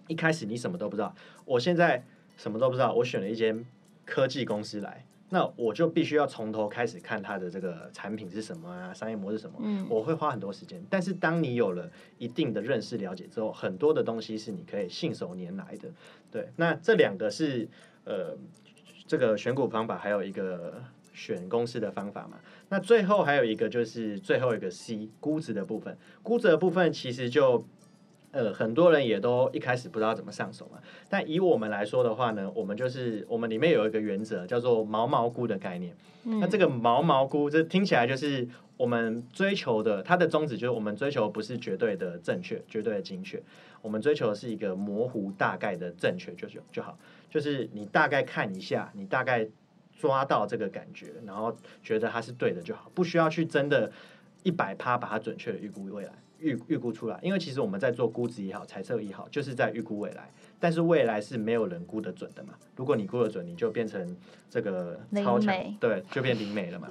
[0.08, 1.14] 一开始你什么都不知道，
[1.46, 2.04] 我现在
[2.36, 3.66] 什么都不知道，我选了一间
[4.06, 5.06] 科技公司来。
[5.30, 10.84] 那我就必须要从头开始看它的这个产品是什么啊，商业模式什么，我会花很多时间。
[10.90, 15.90] 但是当你有了一定的认识了解之后，很多的东西是你可以信手拈来的。
[16.32, 17.68] 对，那这两个是
[18.06, 18.36] 呃
[19.08, 22.40] 这个选股方法，还有一个选公司的方法嘛。
[22.70, 27.66] 那最后还有一个就是最后一个 C 估值的部分，估值的部分其实就
[28.32, 30.80] 呃，很多人也都一开始不知道怎么上手嘛。
[31.10, 35.96] 但以我们来说的话呢，我们就是我们里面有一个原则叫做毛毛菇的概念。
[36.24, 43.42] 那这个毛毛菇，这听起来就是我们追求的，它的宗旨就是我们追求不是绝对的正确、绝对的精确，
[43.82, 47.00] 我们追求的是一个模糊、大概的正确就就就好。
[47.30, 49.48] 就是你大概看一下，你大概
[49.98, 53.92] 抓到这个感觉，然后觉得它是对的就好，不需要去真的
[54.44, 56.12] 一百趴把它准确的预估未来。
[56.40, 60.30] 预预估出来，因为其实我们在做估值也好，猜测也好，就是在预估未来。
[60.60, 62.54] 但是未来是没有人估得准的嘛？
[62.76, 64.16] 如果你估得准，你就变成
[64.50, 66.90] 这个超强，对，就变灵美了嘛？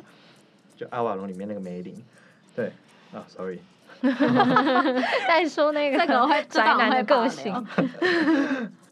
[0.76, 1.94] 就阿瓦隆里面那个梅林，
[2.54, 2.72] 对
[3.12, 3.58] 啊，sorry，
[5.28, 7.52] 再说那个这个会宅男的个性。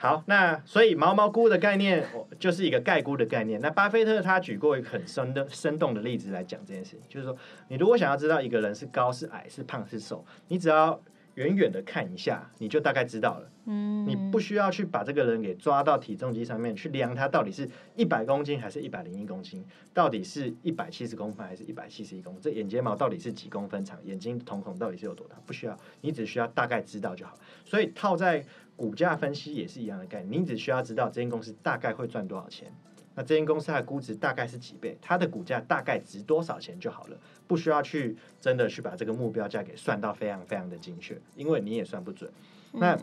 [0.00, 2.06] 好，那所以毛毛菇的概念
[2.38, 3.60] 就是一个盖菇的概念。
[3.60, 11.00] 那巴菲特他举过一个很生的生动的例子来讲这件事情，就是说，你如果想要知道一个人是高是矮是胖是瘦，你只要
[11.34, 13.50] 远远的看一下，你就大概知道了。
[13.66, 27.36] 嗯，你不需要去把这个人给抓到体重机上面去量他到底是一百公斤还是一百零一公斤，到底是一百七十公分还是一百七十一公分，这眼睫毛到底是几公分长，眼睛瞳孔到底是有多大，不需要，你只需要大概知道就好。
[27.64, 28.44] 所以套在
[28.78, 32.72] 股价分析也是一样的概念，你只需要知道这间公司大概会赚多少钱，
[33.16, 42.30] 那这间公司它的估值大概是几倍，它的股价大概值多少钱就好了，不需要去真的去把这个目标价给算到非常非常的精确，因为你也算不准。
[42.70, 42.96] 那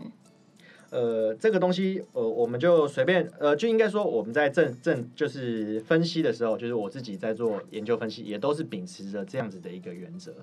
[0.92, 10.34] 呃，这个东西呃，我们就随便呃，就应该说我们在正正就是分析的时候，就是我自己在做研究分析，也都是秉持着这样子的一个原则。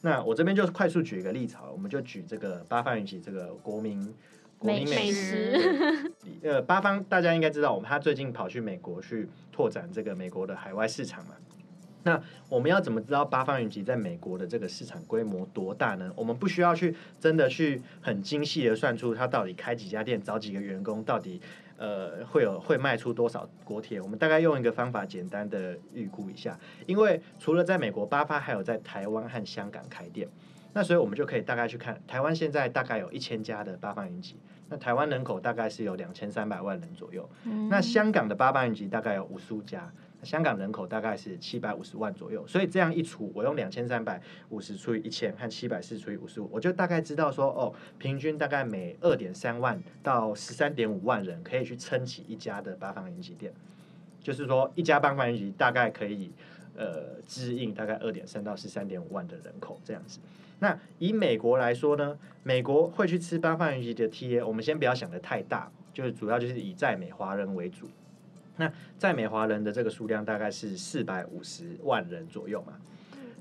[0.00, 4.12] 那我这边就是快速举一个例子，我们就举这个八方云起这个国民。
[4.62, 11.34] 美美食， 呃，八方大家应该知道，我们他最近跑去美国去拓展这个美国的海外市场嘛。
[12.04, 16.12] 那我们要怎么知道八方云集在美国的这个市场规模多大呢？
[16.16, 21.40] 我们不需要去真的去很精细的算出它到底开几家店、找几个员工，到底
[21.76, 24.00] 呃会有会卖出多少国铁。
[24.00, 30.28] 我们大概用一个方法简单的预估一下，因为除了在美国八方，还有在台湾和香港开店。
[30.74, 34.36] 那所以我们就可以大概去看，台湾现在大概有一千家的八方云集，
[34.70, 37.28] 那台湾人口大概是有两千三百万人左右。
[37.68, 42.46] 那香港的八方云集大概有五十五家，香港人口大概是七百五十万左右。
[42.46, 53.52] 所以这样一除，我用两千三百五十除以一千和七百四除以五十五，我就大概知道说，哦，平均大概每二点三万到十三点五万人可以去撑起一家的八方云集店，
[54.22, 56.32] 就是说一家八方云集大概可以
[56.74, 60.18] 呃支应大概二点三到十三点五万的人口这样子。
[60.62, 67.90] 那以美国来说呢，美国会去吃八方云集的 TA，我们先不要想的太大，就是主要就是以在美华人为主。
[68.58, 72.74] 那在美华人的这个数量大概是四百五十万人左右嘛。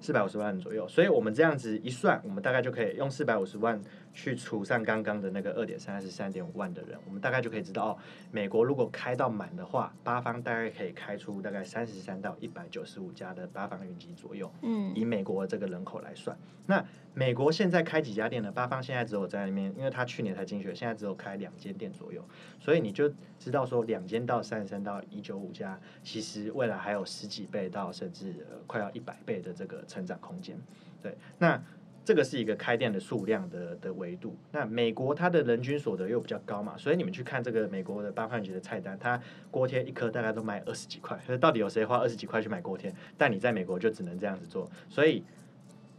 [0.03, 3.79] 四百五十万人左右，所以我们这样子一算，我们大概就可以用四百五十万
[4.13, 7.97] 去除上刚刚的那个二点三还是三点五万的人，我们大概就可以知道哦，
[8.31, 14.51] 美国如果开到满的话，八方大概可以开出大概三十三到一百九十五家的八方云集左右。
[14.61, 18.51] 嗯，以美国这个人口来算，那美国现在开几家店呢？
[18.51, 22.23] 八方现在只有在那边，因为他去年才进去，现在只有开两间店左右，
[22.59, 29.81] 所以你就知道说两间到三十三到一九五家，其实未来还有十几倍到甚至快要一百倍的这个。
[29.87, 30.57] 成长空间，
[31.01, 31.61] 对，那
[32.11, 34.35] 这个是一个开店的数量的的维度。
[34.51, 39.17] 那美国它的人均所得又比较高嘛，所以你们去看这个美国的八块钱的菜单，它
[39.49, 41.17] 锅贴一颗大概都卖二十几块。
[41.39, 42.93] 到底有谁花二十几块去买锅贴？
[43.17, 45.23] 但你在美国就只能这样子做，所以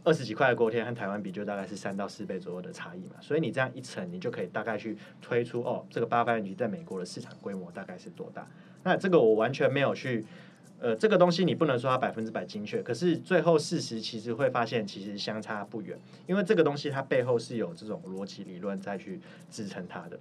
[0.03, 3.15] 二十几块的锅贴和台湾比，就大概是三到四倍左右的差异嘛。
[3.19, 8.47] 所以你这样一乘，你就可以大概去推出哦，这个八块钱在美国的市场规模大概是多大？
[8.83, 10.23] 那这个我完全没有去。
[10.83, 20.19] 呃，这个东西你不能说它百分之百精确，可是最后事实其实会发现，其实相差不远，因为这个东西它背后是有这种逻辑理论再去支撑它的，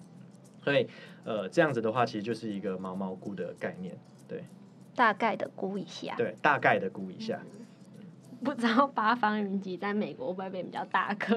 [0.63, 0.89] 所以
[1.25, 3.99] 呃，这样子的话，其实就是一个毛毛估的概念，
[4.29, 4.45] 对，
[4.95, 7.41] 大概的估一下，对，大概的估一下，
[8.45, 11.37] 不知道八方云集在美国会不会变比较大颗，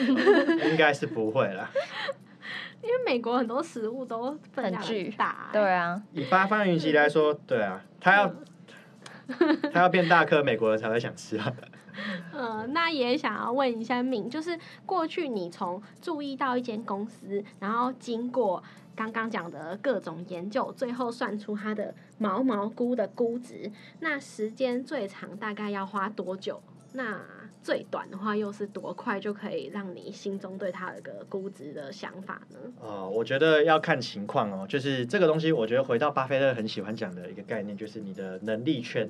[0.70, 1.70] 应该是不会啦。
[2.80, 8.34] 因为美国很多食物都很巨大，对啊，以八方云集来说，对啊，它要。
[9.72, 11.52] 他要变大颗，美国人才会想吃啊。
[12.32, 18.62] 嗯， 那也想要问一下敏，就是过去你从注意到一间公司，然后经过
[18.96, 26.60] 刚刚讲的各种研究，最后算出它的毛毛菇的估值，那时间最长大概要花多久？
[26.92, 27.20] 那
[27.64, 32.58] 最短的话又是多快就可以让你心中对它有个估值的想法呢？
[32.78, 34.66] 哦，我觉得要看情况哦。
[34.68, 39.08] 就是这个东西，我觉得回到巴菲特很喜欢讲的一个概念，就是你的能力圈，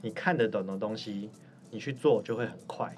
[0.00, 1.30] 你看得懂的东西，
[1.70, 2.92] 你去做就会很快。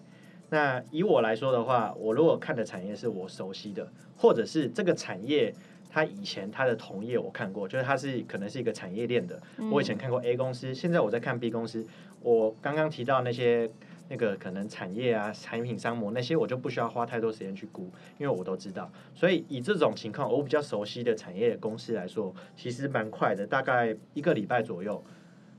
[0.49, 5.55] 那以我来说的话，我如果看的产业是我熟悉的，或者是这个产业
[5.91, 9.39] 它以前它的同业我看过，就是它是可能是一个产业链的，
[9.71, 11.87] 我以前看过 A 公司，现在我在看 B 公司，
[12.23, 13.71] 我刚刚提到那些。
[14.09, 18.91] 那个可能产业啊、产品商模那些，我就不需要花太多时间去估，因为我都知道。
[19.15, 25.03] 所以以这种情况，我比较熟悉的产业公司来说，其实蛮快的，大概一个礼拜左右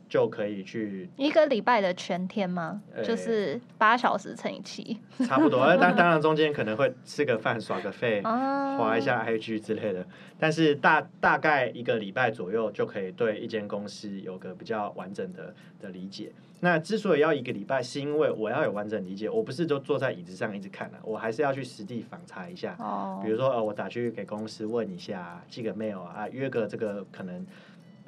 [0.08, 1.10] 就可以去。
[1.18, 2.82] 一个礼拜的全天吗？
[3.04, 4.98] 就是八小时乘以七，
[5.28, 5.66] 差不多。
[5.78, 10.06] 当当然中间可能会吃个饭、耍个费、划一下 IG 之类的，
[10.40, 16.32] 但是大大概一个礼拜左右就可以对一间公司有个比较完整的的理解。
[16.62, 22.76] 那之所以要一个礼拜，是因为我要有完整理解，我不是就坐在椅子上一直看了，我还是要去实地访查一下。
[22.80, 23.22] 哦。
[23.24, 27.46] 比如说，呃，我打去给公司问一下，寄个 mail 啊，约个这个可能。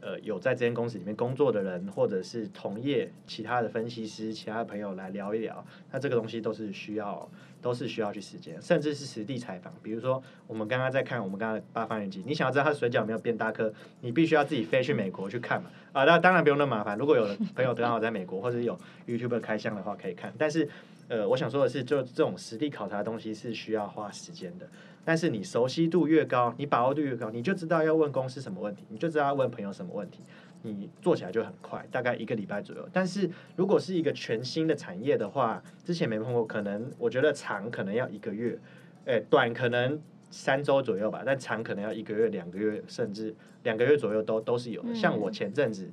[0.02, 7.28] 呃，有在这间公司里面工作的人，或者是同业、其他的分析师、其他的朋友来聊一聊，那这个东西都是需要，
[7.62, 9.74] 都是需要去时间，甚至是实地采访。
[9.82, 15.70] 比如说，我们刚刚在看我们刚刚八方云集，你想要知道他水饺有没有变大颗，你必须要自己飞去美国去看嘛。
[15.94, 16.96] 啊，那当然不用那么麻烦。
[16.96, 17.26] 如果有
[17.56, 18.78] 朋友刚好在美国，或者有
[19.08, 20.32] YouTube 开箱的话，可以看。
[20.38, 20.70] 但是，
[21.08, 24.70] 呃，我想说的是，就这种实地考察的东西是需要花时间的。
[25.08, 30.20] 但是你熟悉度越高，你把握度越高，你就知道要问公司什么问题，你就知道要问朋友什么问题，
[30.64, 32.90] 你做起来就很快，大概一个礼拜左右。
[32.92, 38.60] 但是如果是一个全新的产业的话，之前没碰过，可能我觉得长可能要一个月，
[39.06, 39.98] 诶，短可能
[40.30, 43.34] 三周左右吧，但长可能要一个月、两个月，甚至
[43.64, 44.94] 两个月左右都都是有的。
[44.94, 45.90] 像我前阵子，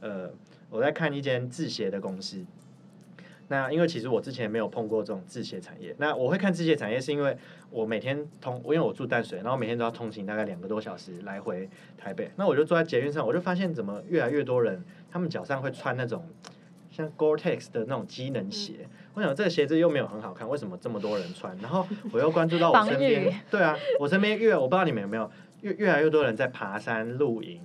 [0.00, 0.30] 呃，
[0.68, 2.44] 我在看一间制鞋的公司。
[3.50, 7.34] 那因为其实我之前没有碰过这种制鞋产业，那我会看制鞋产业是因为
[7.70, 16.24] 我每天通，因为我住淡水，然后每天都要通勤大概两个多小时来回台北，那我就坐在捷运上，我就发现怎么越来越多人，他们脚上会穿那种
[16.90, 21.56] 像 Gore-Tex 的那种机能鞋，我想这个鞋子又没有很好看，为什么这么多人穿？
[21.58, 25.30] 然后我又关注到我身边，对啊，我身边越我不知道你们有没有
[25.62, 27.60] 越越来越多人在爬山露营。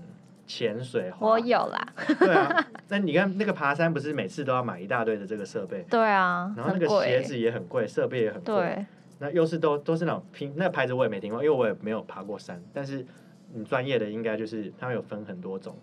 [0.46, 1.94] 潜水，我有啦。
[2.20, 5.86] 对啊，那你看那个爬山，不是每次都要买一大堆的这个设备？
[5.90, 8.86] 对啊，然后那个鞋子也很贵，设备也很贵。
[9.24, 12.62] 对，那又是都都是那种拼那个牌子，我也没听过，因为我也没有爬过山。
[12.74, 13.06] 但是
[13.54, 15.78] 你专业的应该就是他们有分很多种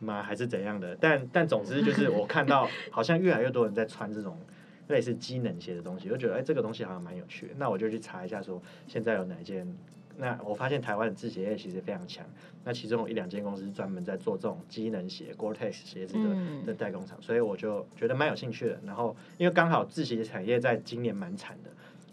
[0.00, 0.22] 吗？
[0.22, 0.96] 还是怎样的？
[1.00, 4.38] 但但总之就是我看到 好像越来越多人在穿这种
[4.88, 7.54] 类似机能鞋的东西，我觉得哎，这个东西好像蛮有趣的。
[7.58, 9.66] 那我就去查一下，说现在有哪件。
[10.18, 12.22] 那我发现台湾的制鞋业其实非常强，
[12.64, 18.78] 那其中有一两间公司专门在做这种机能鞋 Gore-Tex 鞋子的的代工厂，所以我就觉得蛮有兴趣的。
[18.84, 21.70] 然后因为刚好制鞋产业在今年蛮惨的，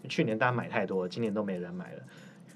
[0.08, 2.02] 去年大家买太多了，今年都没人买了，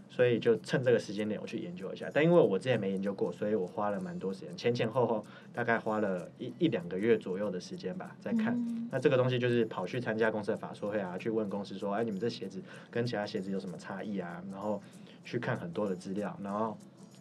[0.09, 2.11] 所以就趁这个时间点我去研究一下。
[2.13, 8.89] 但因为我之前没研究过，所以我花了蛮多时间，前前后后大概花了一一两个月左右的时间吧，在看。
[8.91, 14.43] 那这个东西就是跑去参加公司的法说会啊，去问公司说，哎，你们这鞋子跟其他鞋子有什么差异啊？
[14.51, 14.83] 然后。
[15.27, 16.77] 去看很多的资料，然后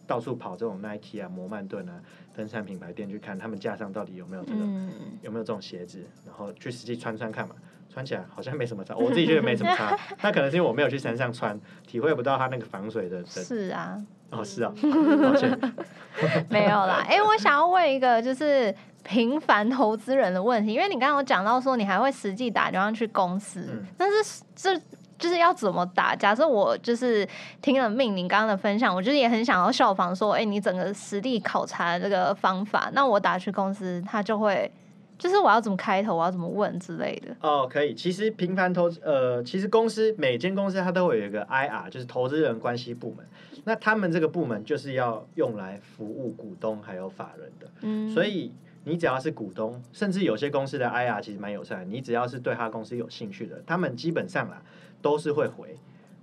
[0.06, 2.02] 到处跑这种 Nike 啊、摩曼顿啊、
[2.36, 4.58] 登山品牌店去看他们架上到底有没有这个
[5.22, 7.56] 有没有这种鞋子，然后去实际穿穿看嘛，
[7.94, 9.96] 穿起来好像没什么差，我自己觉得没什么差。
[10.20, 13.24] 那可能是因为我没有去山上穿，体会不到它那个防水的。
[13.24, 13.96] 是啊，
[14.30, 14.72] 哦是啊，
[15.22, 15.56] 抱歉，
[16.50, 17.06] 没有啦。
[17.08, 18.74] 哎，我想要问一个就是
[19.04, 24.80] 平凡投资人的问题，因为你刚刚有讲到说你还会实际打电话去公司，但是这。
[25.16, 26.14] 就是要怎么打？
[26.14, 27.26] 假设我就是
[27.62, 34.70] 听了命令刚刚的分享，我就是也很想要效仿，说，哎，你整个实地考察这个方法，那我打去公司，他就会，
[35.18, 37.36] 就是我要怎么开头，我要怎么问之类的。
[37.40, 37.94] 哦，可以。
[37.94, 43.26] 其实频繁投资，呃，其实公司每间公司它都会有一个 IR，就是投资人关系部门。
[43.64, 47.68] 那他们这个部门就是要用来服务股东还有法人的。
[47.82, 48.10] 嗯。
[48.10, 48.52] 所以
[48.84, 54.62] 你只要是股东，甚至有些公司的 IR 其实蛮友善，你只要是对他公司有兴趣的，他们基本上啦。
[55.04, 55.76] 都是会回，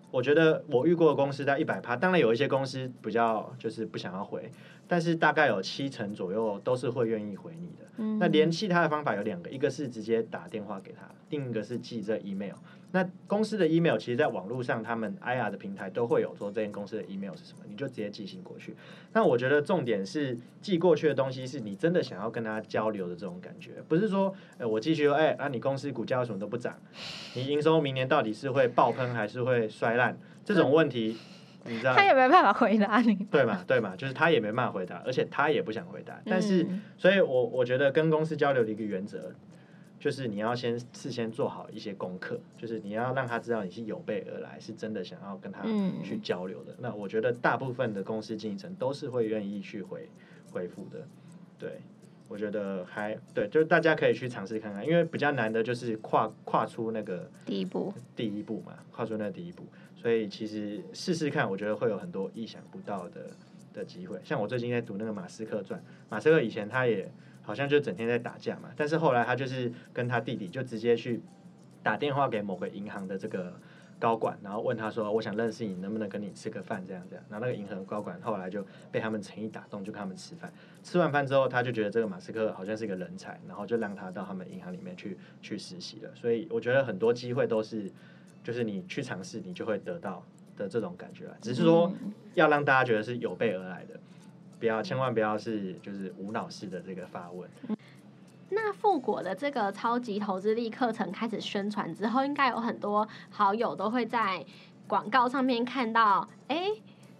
[0.10, 4.52] 我觉得我遇过的公司在一百趴，当然有一些公司比较就是不想要回，
[4.92, 7.86] 但是大概有七成左右都是会愿意回你的。
[7.96, 12.56] 嗯那联系他的方法有两个，一个是直接打电话给他，另一个是寄这 email。
[12.92, 18.76] 那公司的 email 其实，在网络上，他们 IR 的平台都会有说这间公司的 email 是什么，你就直接寄信过去。
[19.14, 26.78] 那我觉得重点是寄过去的东西是你真的想要跟他交流的这种感觉，不是说，呃，我继续说，哎，啊，你公司股价为什么都不涨？
[27.36, 30.18] 你营收明年到底是会爆喷还是会衰烂？
[30.44, 31.16] 这种问题，
[31.66, 31.93] 你知道？
[31.95, 33.64] 他也没办法回答你，对嘛？
[33.68, 33.95] 对嘛？
[33.95, 36.20] 就是他也没办法回答，而且他也不想回答。
[36.26, 39.32] 但是，所以我我觉得跟公司交流的一个原则。
[39.99, 45.62] 就是你要先事先做好一些功课，就是你要让他知道你是有备而来，是真的想要跟他
[46.03, 46.76] 去交流的。
[46.80, 50.09] 那我觉得大部分的公司经营层都是会愿意去回
[50.51, 51.05] 回复的，
[51.59, 51.82] 对。
[52.28, 59.68] 我觉得还对，就是大家可以去尝试看看，因为比较难的就是跨跨出那个第一步，第一步嘛，跨出那第一步，
[60.02, 63.28] 所以其实试试看，我觉得会有很多意想不到的
[63.74, 64.20] 的机会。
[64.24, 67.12] 像我最近在读那个马斯克传，马斯克以前他也
[67.43, 71.22] 好像就整天在打架嘛，但是后来他就是跟他弟弟就直接去
[71.84, 73.54] 打电话给某个银行的这个。
[74.02, 80.52] 高管，然后问他说：“我想认识你，能不能跟你吃个饭？”这样这样，然后那个银行高管后来就被他们诚意打动，就跟他们吃饭。
[80.82, 86.10] 吃完饭之后，他就觉得这个马斯克好像是一个人才，然后就让他到他们银行里面去去实习了。
[86.16, 87.91] 所以我觉得很多机会都是，
[88.44, 90.24] 就是你去尝试，你就会得到
[90.58, 91.26] 的这种感觉。
[91.42, 91.92] 只是说
[92.34, 94.00] 要让大家觉得是有备而来的，
[94.60, 97.50] 不要千万不要是就是无脑式的这个发问。
[98.50, 104.46] 那富果的这个超级投资力课程开始宣传之后，应该有很多好友都会在
[104.88, 106.68] 广告上面看到，哎，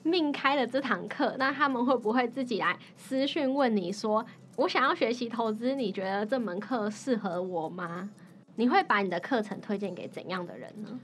[0.04, 4.26] 命开了这堂课，那他们会不会自己来私讯问你说，
[4.58, 8.10] 我想要学习投资，你觉得这门课适合我吗？
[8.56, 11.00] 你会把你的课程推荐给怎样的人呢？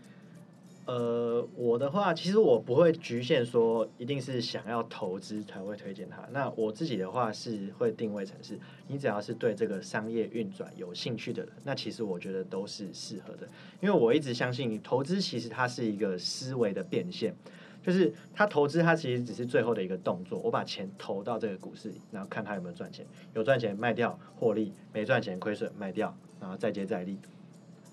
[0.85, 6.25] 呃，我的话，其实我不会局限说一定是想要投资才会推荐它。
[6.31, 13.45] 那我自己的话是会定位成是，你只要是对这个商业运转有兴趣的人，那其实我觉得都是适合的。
[13.81, 17.35] 因为我一直相信，投资其实它是一个思维的变现，
[17.83, 20.39] 就是它投资它其实只是最后的一个动作。
[20.39, 27.17] 我把钱投到这个股市里，然后看它有没有赚钱，有赚钱卖掉获利，没赚钱亏损卖掉，然后再接再厉，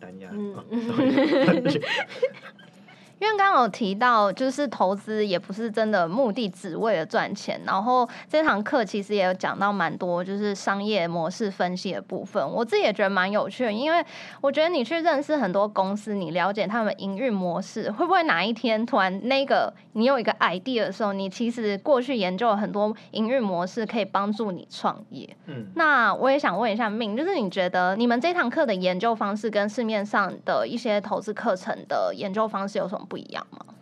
[0.01, 0.31] 单压。
[3.21, 7.61] 因为刚刚有提到，就是投资也不是真的目的只为了赚钱。
[7.65, 12.45] 然后这堂课其实也有讲到蛮多，就是商业模式分析的部分。
[12.51, 14.05] 我自己也觉得蛮有趣的，因为
[14.41, 25.29] 我觉得你去认识很多公司，你了解他们营运模式，会不会哪一天突然那个你有一个 idea 的时候，你其实过去研究了很多营运模式，可以帮助你创业。
[25.47, 33.04] 嗯，那我也想问一下命，就是你觉得你们这堂课的研究方式跟市面上的一些投资课程的研究方式有什么？
[33.05, 33.75] 不一样吗？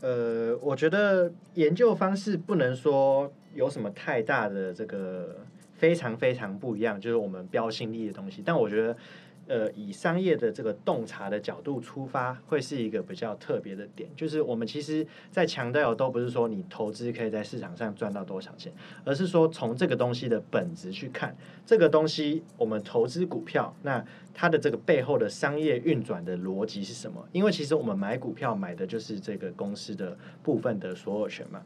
[0.00, 5.36] 呃，我觉得研究方式不能说有什么太大的这个
[5.76, 8.42] 非常非常不一样，就是我们标新立异的东西。
[8.44, 8.96] 但我觉得。
[9.48, 14.10] 呃，以商业的这个洞察的角度出发，会是一个比较特别的点。
[14.16, 18.72] 就是我们其实，在强调都不是说你投资可以在市场上赚到多少钱，
[19.04, 27.24] 而是说从这个东西的本质去看，这个东西我们投资股票，那它的这个背后的商业运转的逻辑是什么？
[27.32, 31.62] 因为其实我们买股票买的就是这个公司的部分的所有权嘛。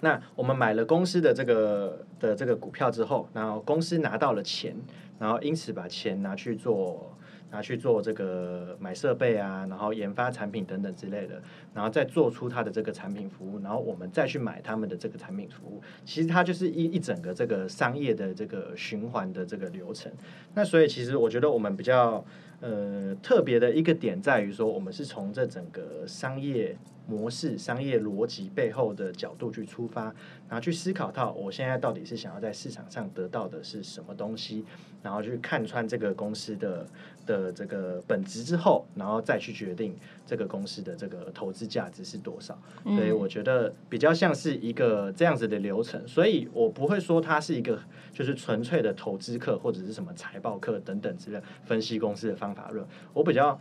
[0.00, 4.76] 那我们买了公司的这个的这个股票之后，然后公司拿到了钱。
[5.18, 7.16] 然后因此把钱拿去做
[7.50, 11.40] 拿去做这个买设备啊，然后研发产品等等之类的，
[11.72, 20.12] 然后再做出它的这个产品服务，然后我们再去买他们的这个产品服务，其实它就是一一整个这个商业的这个循环的这个流程。
[20.52, 22.22] 那所以其实我觉得我们比较
[22.66, 26.76] 呃特别的一个点在于说，我们是从这整个商业。
[27.08, 30.06] 模式、商业逻辑背后的角度去出发，
[30.48, 34.64] 然后去思考到我现在到底是想要在市场上得到的是什么东西，
[35.04, 36.84] 然后去看穿这个公司的
[37.26, 42.56] 的这个本质之后，然后再去决定这个公司的这个投资价值是多少。
[42.84, 47.78] 所以我觉得比较像是一个这样子的流程，所以我不会说它是一个
[48.12, 52.86] 就是纯粹的投资课或者是什么财报课等等之类分析公司的方法论。
[53.12, 53.60] 我比较。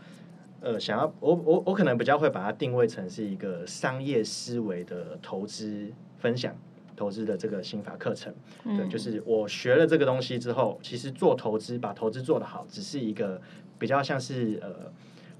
[0.61, 6.55] 呃，想要我我我可能比较会把它定位成是一个商业思维的投资分享，
[6.95, 8.33] 投资的这个心法课程。
[8.63, 13.41] 对，就是我学了这个东西之后，其实做投资把投资做得好，只是一个
[13.77, 14.91] 比较像是呃，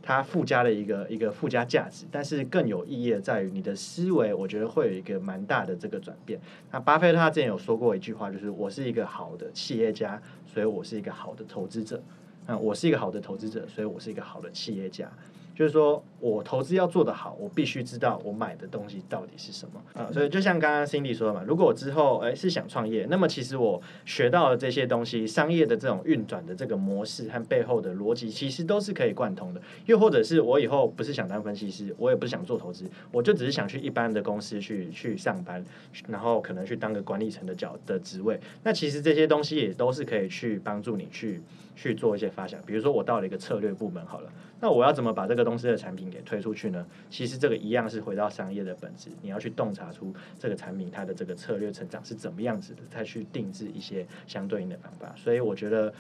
[0.02, 2.06] 它附加的一个一个附加价值。
[2.12, 6.40] 但是更有意义的在于你的思维，我觉得会有一个蛮大的这个转变。
[6.72, 12.02] 那巴菲特他之前有说过一句话，就是我是一个好的企业家，所以我是一个好的投资者。
[12.48, 15.12] 那，我是一个好的投资者，所以我是一个好的企业家。
[15.56, 20.12] 就是说我投资要做得好，我必须知道我买的东西到底是什么啊。
[20.12, 29.62] 所以就像刚刚 Cindy 说的嘛，如果我之后诶是想创业，那么其实我学到的这些东西，商业的这种运转的这个模式和背后的逻辑，其实都是可以贯通的。
[29.86, 35.64] 又或者是我以后不是想当分析师，我也不是想做投资，我就只是想去一般的公司去去上班，
[36.10, 38.38] 然后可能去当个管理层的角的职位。
[38.64, 41.42] 那其实这些东西也都是可以去帮助你去。
[41.78, 44.32] 去做一些发想，比如说我到了一个策略部门好了，
[44.66, 46.84] 那我要怎么把这个东西的产品给推出去呢？
[47.08, 55.14] 其实这个一样是回到商业的本质，你要去洞察出这个产品它的这个策略成长是怎么样子的，再去定制一些相对应的方法。
[55.16, 55.94] 所以我觉得，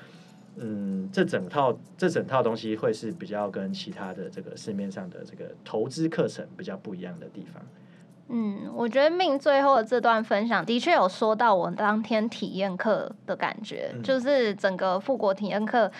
[0.57, 7.63] 嗯，这整套这整套东西会是比较跟其他的这个市面上的这个投资课程比较不一样的地方。
[8.29, 15.91] 嗯，我觉得命最后的这段分享的确有说到我当天体验课的感觉，嗯就是整个复国体验课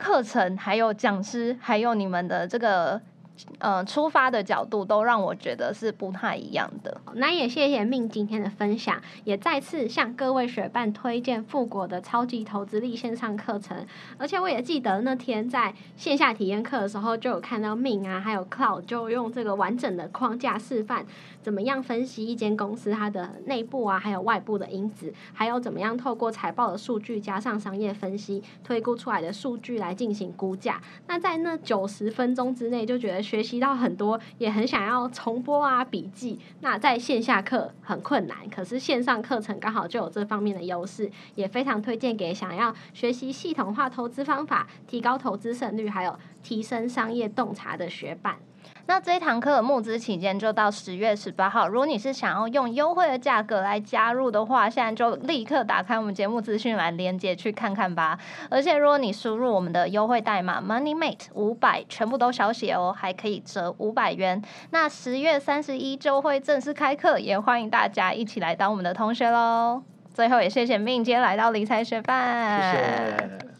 [0.00, 2.98] 课程，还有讲师，还有你们的这个
[3.58, 6.98] 呃出发的角度，都让我觉得是不太一样的。
[7.16, 13.86] 那也谢谢命今天的分享，也再次向各位学伴推荐富国的超级投资力线上课程。
[14.16, 21.04] 而且我也记得那天在线下体验课的时候，就有看到命啊，还有 Cloud 就用这个完整的框架示范，
[21.42, 30.80] 怎么样分析一间公司它的内部啊，还有外部的因子，还有怎么样透过财报的数据加上商业分析，推估出来的数据来进行估价。
[31.06, 36.38] 那在那九十分钟之内，就觉得学习到很多，也很想要重播啊笔记。
[36.60, 48.36] 那在线下课很困难，可是线上课程刚好就有这方面的优势，也非常推荐给想要学习系统化投资方法、提高投资胜率，还有提升商业洞察的学伴。
[48.90, 58.18] 那这一堂课的募资期间就到十月十八号，如果你是想要用优惠的价格来加入的话，现在就立刻打开我们节目资讯栏链接去看看吧。
[58.50, 64.42] 而且如果你输入我们的优惠代码 MoneyMate 五百，全部都小写哦，还可以折五百元。
[64.70, 69.80] 那十月三十一就会正式开课，也欢迎大家一起来当我们的同学喽。
[70.12, 73.59] 最后也谢谢命今天来到理财学谢，谢。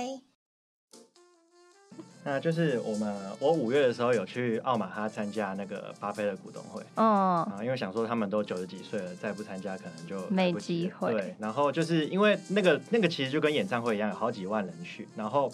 [2.23, 2.31] 拜。
[2.31, 15.51] 那就是我们我五月的时候有去奥马哈参加那个巴菲特股东会嗯，啊，因为想说他们都九十几岁了，再不参加可能就没机会对，然后就是因为那个那个其实就跟演唱会一样，有好几万人去，然后。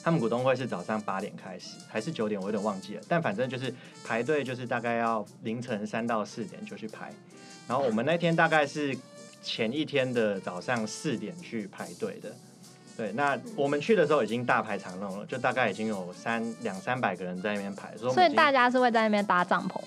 [0.00, 2.40] 他们股东会是早上八点开始，还是九点？
[2.40, 3.02] 我有点忘记了。
[3.08, 3.74] 但反正就是
[4.04, 7.12] 排队，就是大概要凌晨三到四点就去排。
[7.66, 8.96] 然后我们那天大概是
[9.42, 12.34] 前一天的早上四点去排队的。
[12.98, 19.80] 对，那我们去的时候已经大排长龙了，就大概已经有三两三百个人在那边排，所以大家是会在那边搭帐篷。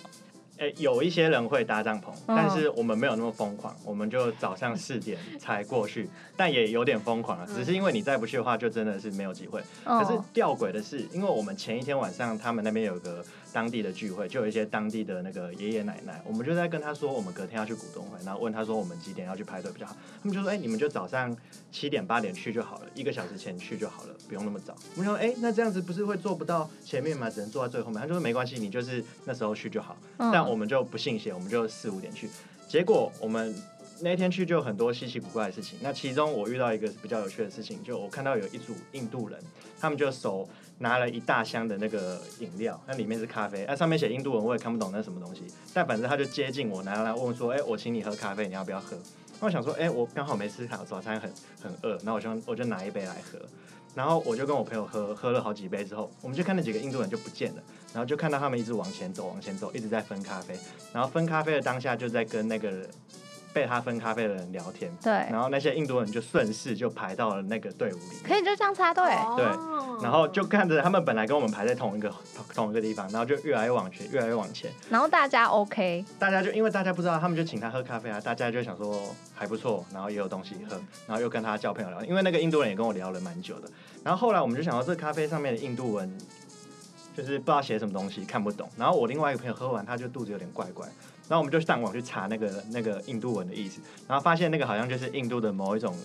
[0.60, 6.08] 诶、有一些人会搭帐篷，嗯但是我们没有那么疯狂，我们就早上四点才过去，
[6.38, 7.46] 但也有点疯狂了。
[7.48, 9.60] 只是因为你再不去的话，就真的是没有机会。
[9.84, 19.96] 可是嗯，吊诡的是，因为我们前一天晚上他们那边有个当地的聚会，就有一些当地的那个爷爷奶奶，我们就在跟他说，我们隔天要去股东会，然后问他说我们几点要去排队比较好。
[20.22, 21.36] 他们就说，哎、你们就早上
[21.72, 24.76] 七点八点去就好了，一个小时前去就好了，不用那么早。
[24.96, 27.30] 我们说，哎、那这样子不是会坐不到前面吗？
[27.30, 28.00] 只能坐在最后面。
[28.00, 29.98] 他就说没关系，你就是那时候去就好。
[30.18, 32.30] 嗯但我们就不信邪，我们就四五点去。
[32.68, 33.54] 结果我们
[34.00, 35.78] 那天去就有很多稀奇古怪的事情。
[35.82, 39.38] 那其中我遇到一个比较有趣的事情，就我看到有一组印度人，
[39.80, 40.48] 他们就手
[40.82, 45.44] 拿了一大箱的那个饮料，那里面是咖啡，那上面写印度文，我也看不懂那什么东西。
[45.74, 48.98] 但反正他就接近我，拿来问说：“哎、我请你喝咖啡，你要不要喝？”
[49.40, 51.32] 那我想说：“哎、我刚好没吃早早餐很，
[51.64, 53.40] 很饿，那我就我就拿一杯来喝。”
[53.94, 57.62] 然后我就跟我朋友喝，喝了好几杯之后，我们就看那几个印度人就不见了，
[57.94, 60.58] 然后就看到他们一直往前走，往前走，一直在分咖啡。
[60.94, 62.88] 然后分咖啡的当下，就在跟那个
[63.54, 64.92] 被他分咖啡的人聊天。
[65.02, 68.18] 对，然后那些印度人就顺势就排到了那个队伍里。
[68.24, 69.04] 可以就这样插队。
[69.36, 74.72] 对哦然后就看着他们本来跟我们排在同一个同同一个地方，然后就越来越往前，越来越往前。
[74.90, 79.00] 然后大家 OK，大家就因为大家不知道，他们就请他喝咖啡啊，大家就想说
[79.36, 80.76] 还不错，然后也有东西喝，
[81.06, 83.70] 然后又跟他交朋友聊，因为那个印度人也跟我聊了蛮久的。
[84.04, 86.18] 然后后来我们就想到这咖啡上面的印度文，
[87.16, 88.68] 就是不知道写什么东西，看不懂。
[88.76, 90.88] 然后我另外一个朋友喝完，他就肚子有点怪怪，
[91.32, 95.96] 然后我们就上网去查那个那个印度文的意思，然后发现那个好像就是印度的某一种。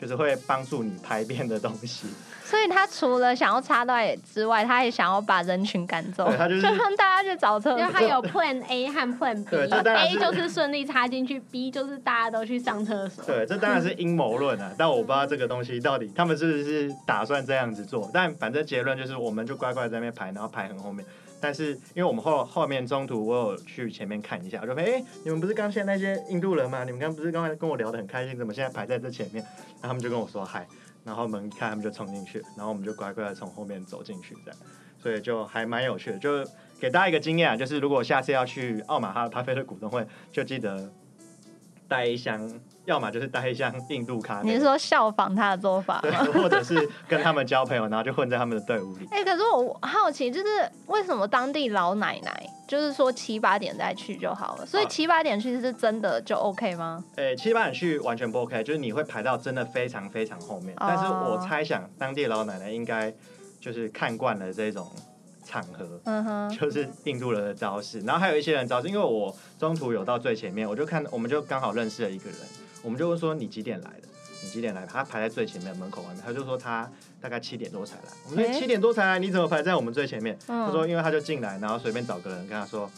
[0.00, 2.06] 就是会帮助你排便的东西，
[2.42, 7.78] 所以他除了想要插队之外，他也想要把人群赶走，他就是让大家去找厕所。
[7.78, 13.22] 因为他有 Plan A 和 Plan 对这当然 B，A 就是顺利插进去，B 就是大家都去上厕所。
[13.26, 21.04] 对，这当然是阴谋论啊，但我不知道这个东西到底他们是不是打算这样子做，但反正结论就是，我们就乖乖在那边排，然后排很后面。
[21.40, 26.84] 但是因为我们后后面中途我有去前面看一下，我就说，哎、你们不是刚现在那些印度人吗？
[26.84, 29.42] 你们刚不是刚才跟我聊得很开心，怎么现在排在这前面？
[29.80, 30.66] 然后他们就跟我说嗨，
[31.04, 34.60] 然后门一开他们就冲进去，然后我们就乖乖的从后面走进去，这样，
[35.02, 36.44] 所以就还蛮有趣的，就
[36.78, 40.92] 给大家一个经验啊，就是如果下次要去奥马哈的咖啡的股东会，就记得
[41.88, 49.06] 带一箱，要么就是带一箱印度咖啡，你是说效仿他的做法对？，或者是跟他们交朋友，然后就混在他们的队伍里。
[49.10, 50.46] 哎、可是我好奇，就是
[50.86, 57.04] 为什么当地老奶奶就是说七八点再去就好了，所以啊七八点去是真的就 OK 吗？
[57.16, 60.74] 哎、七八点去完全不 OK，就是你会排到真的非常非常后面。
[60.78, 63.12] 哦但是我猜想当地老奶奶应该
[63.60, 64.90] 就是看惯了这种
[65.44, 68.00] 场合，嗯哼， 就是印度人的招式。
[68.00, 72.38] 然后还有一些人招式，因为我中途有到最前面，我就看我们就刚好认识了一个人，
[72.82, 74.08] 我们就问说你几点来的？
[74.42, 74.86] 你几点来？
[74.86, 78.02] 他排在最前面门口外面，他就说他大概七点多才来。
[78.26, 80.36] 我们说七点多才来，你怎么排在我们最前面？
[80.48, 82.90] 嗯他说因为他就进来，然后随便找个人跟他说。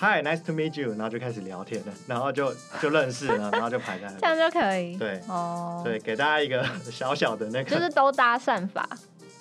[0.00, 4.48] Hi, nice to meet you，然后就开始聊天了，然后就就认识了，然后就排在那 这样。
[4.48, 4.96] 就可以。
[4.96, 8.88] 对哦，对，给大家一个 小小的那个，就是都搭讪法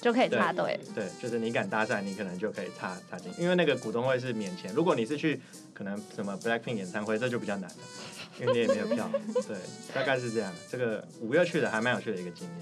[0.01, 0.79] 就可以插队。
[0.95, 4.73] 对，就是你敢搭讪，你可能就可以插插进，因为那个股东会是免钱。
[4.73, 5.39] 如果你是去
[5.75, 7.75] 可能什么 Blackpink 演唱会，这就比较难了，
[8.39, 9.09] 因为你也没有票。
[9.47, 9.57] 对，
[9.93, 10.53] 大概是这样。
[10.69, 12.57] 这个五月去的还蛮有趣的一个经验。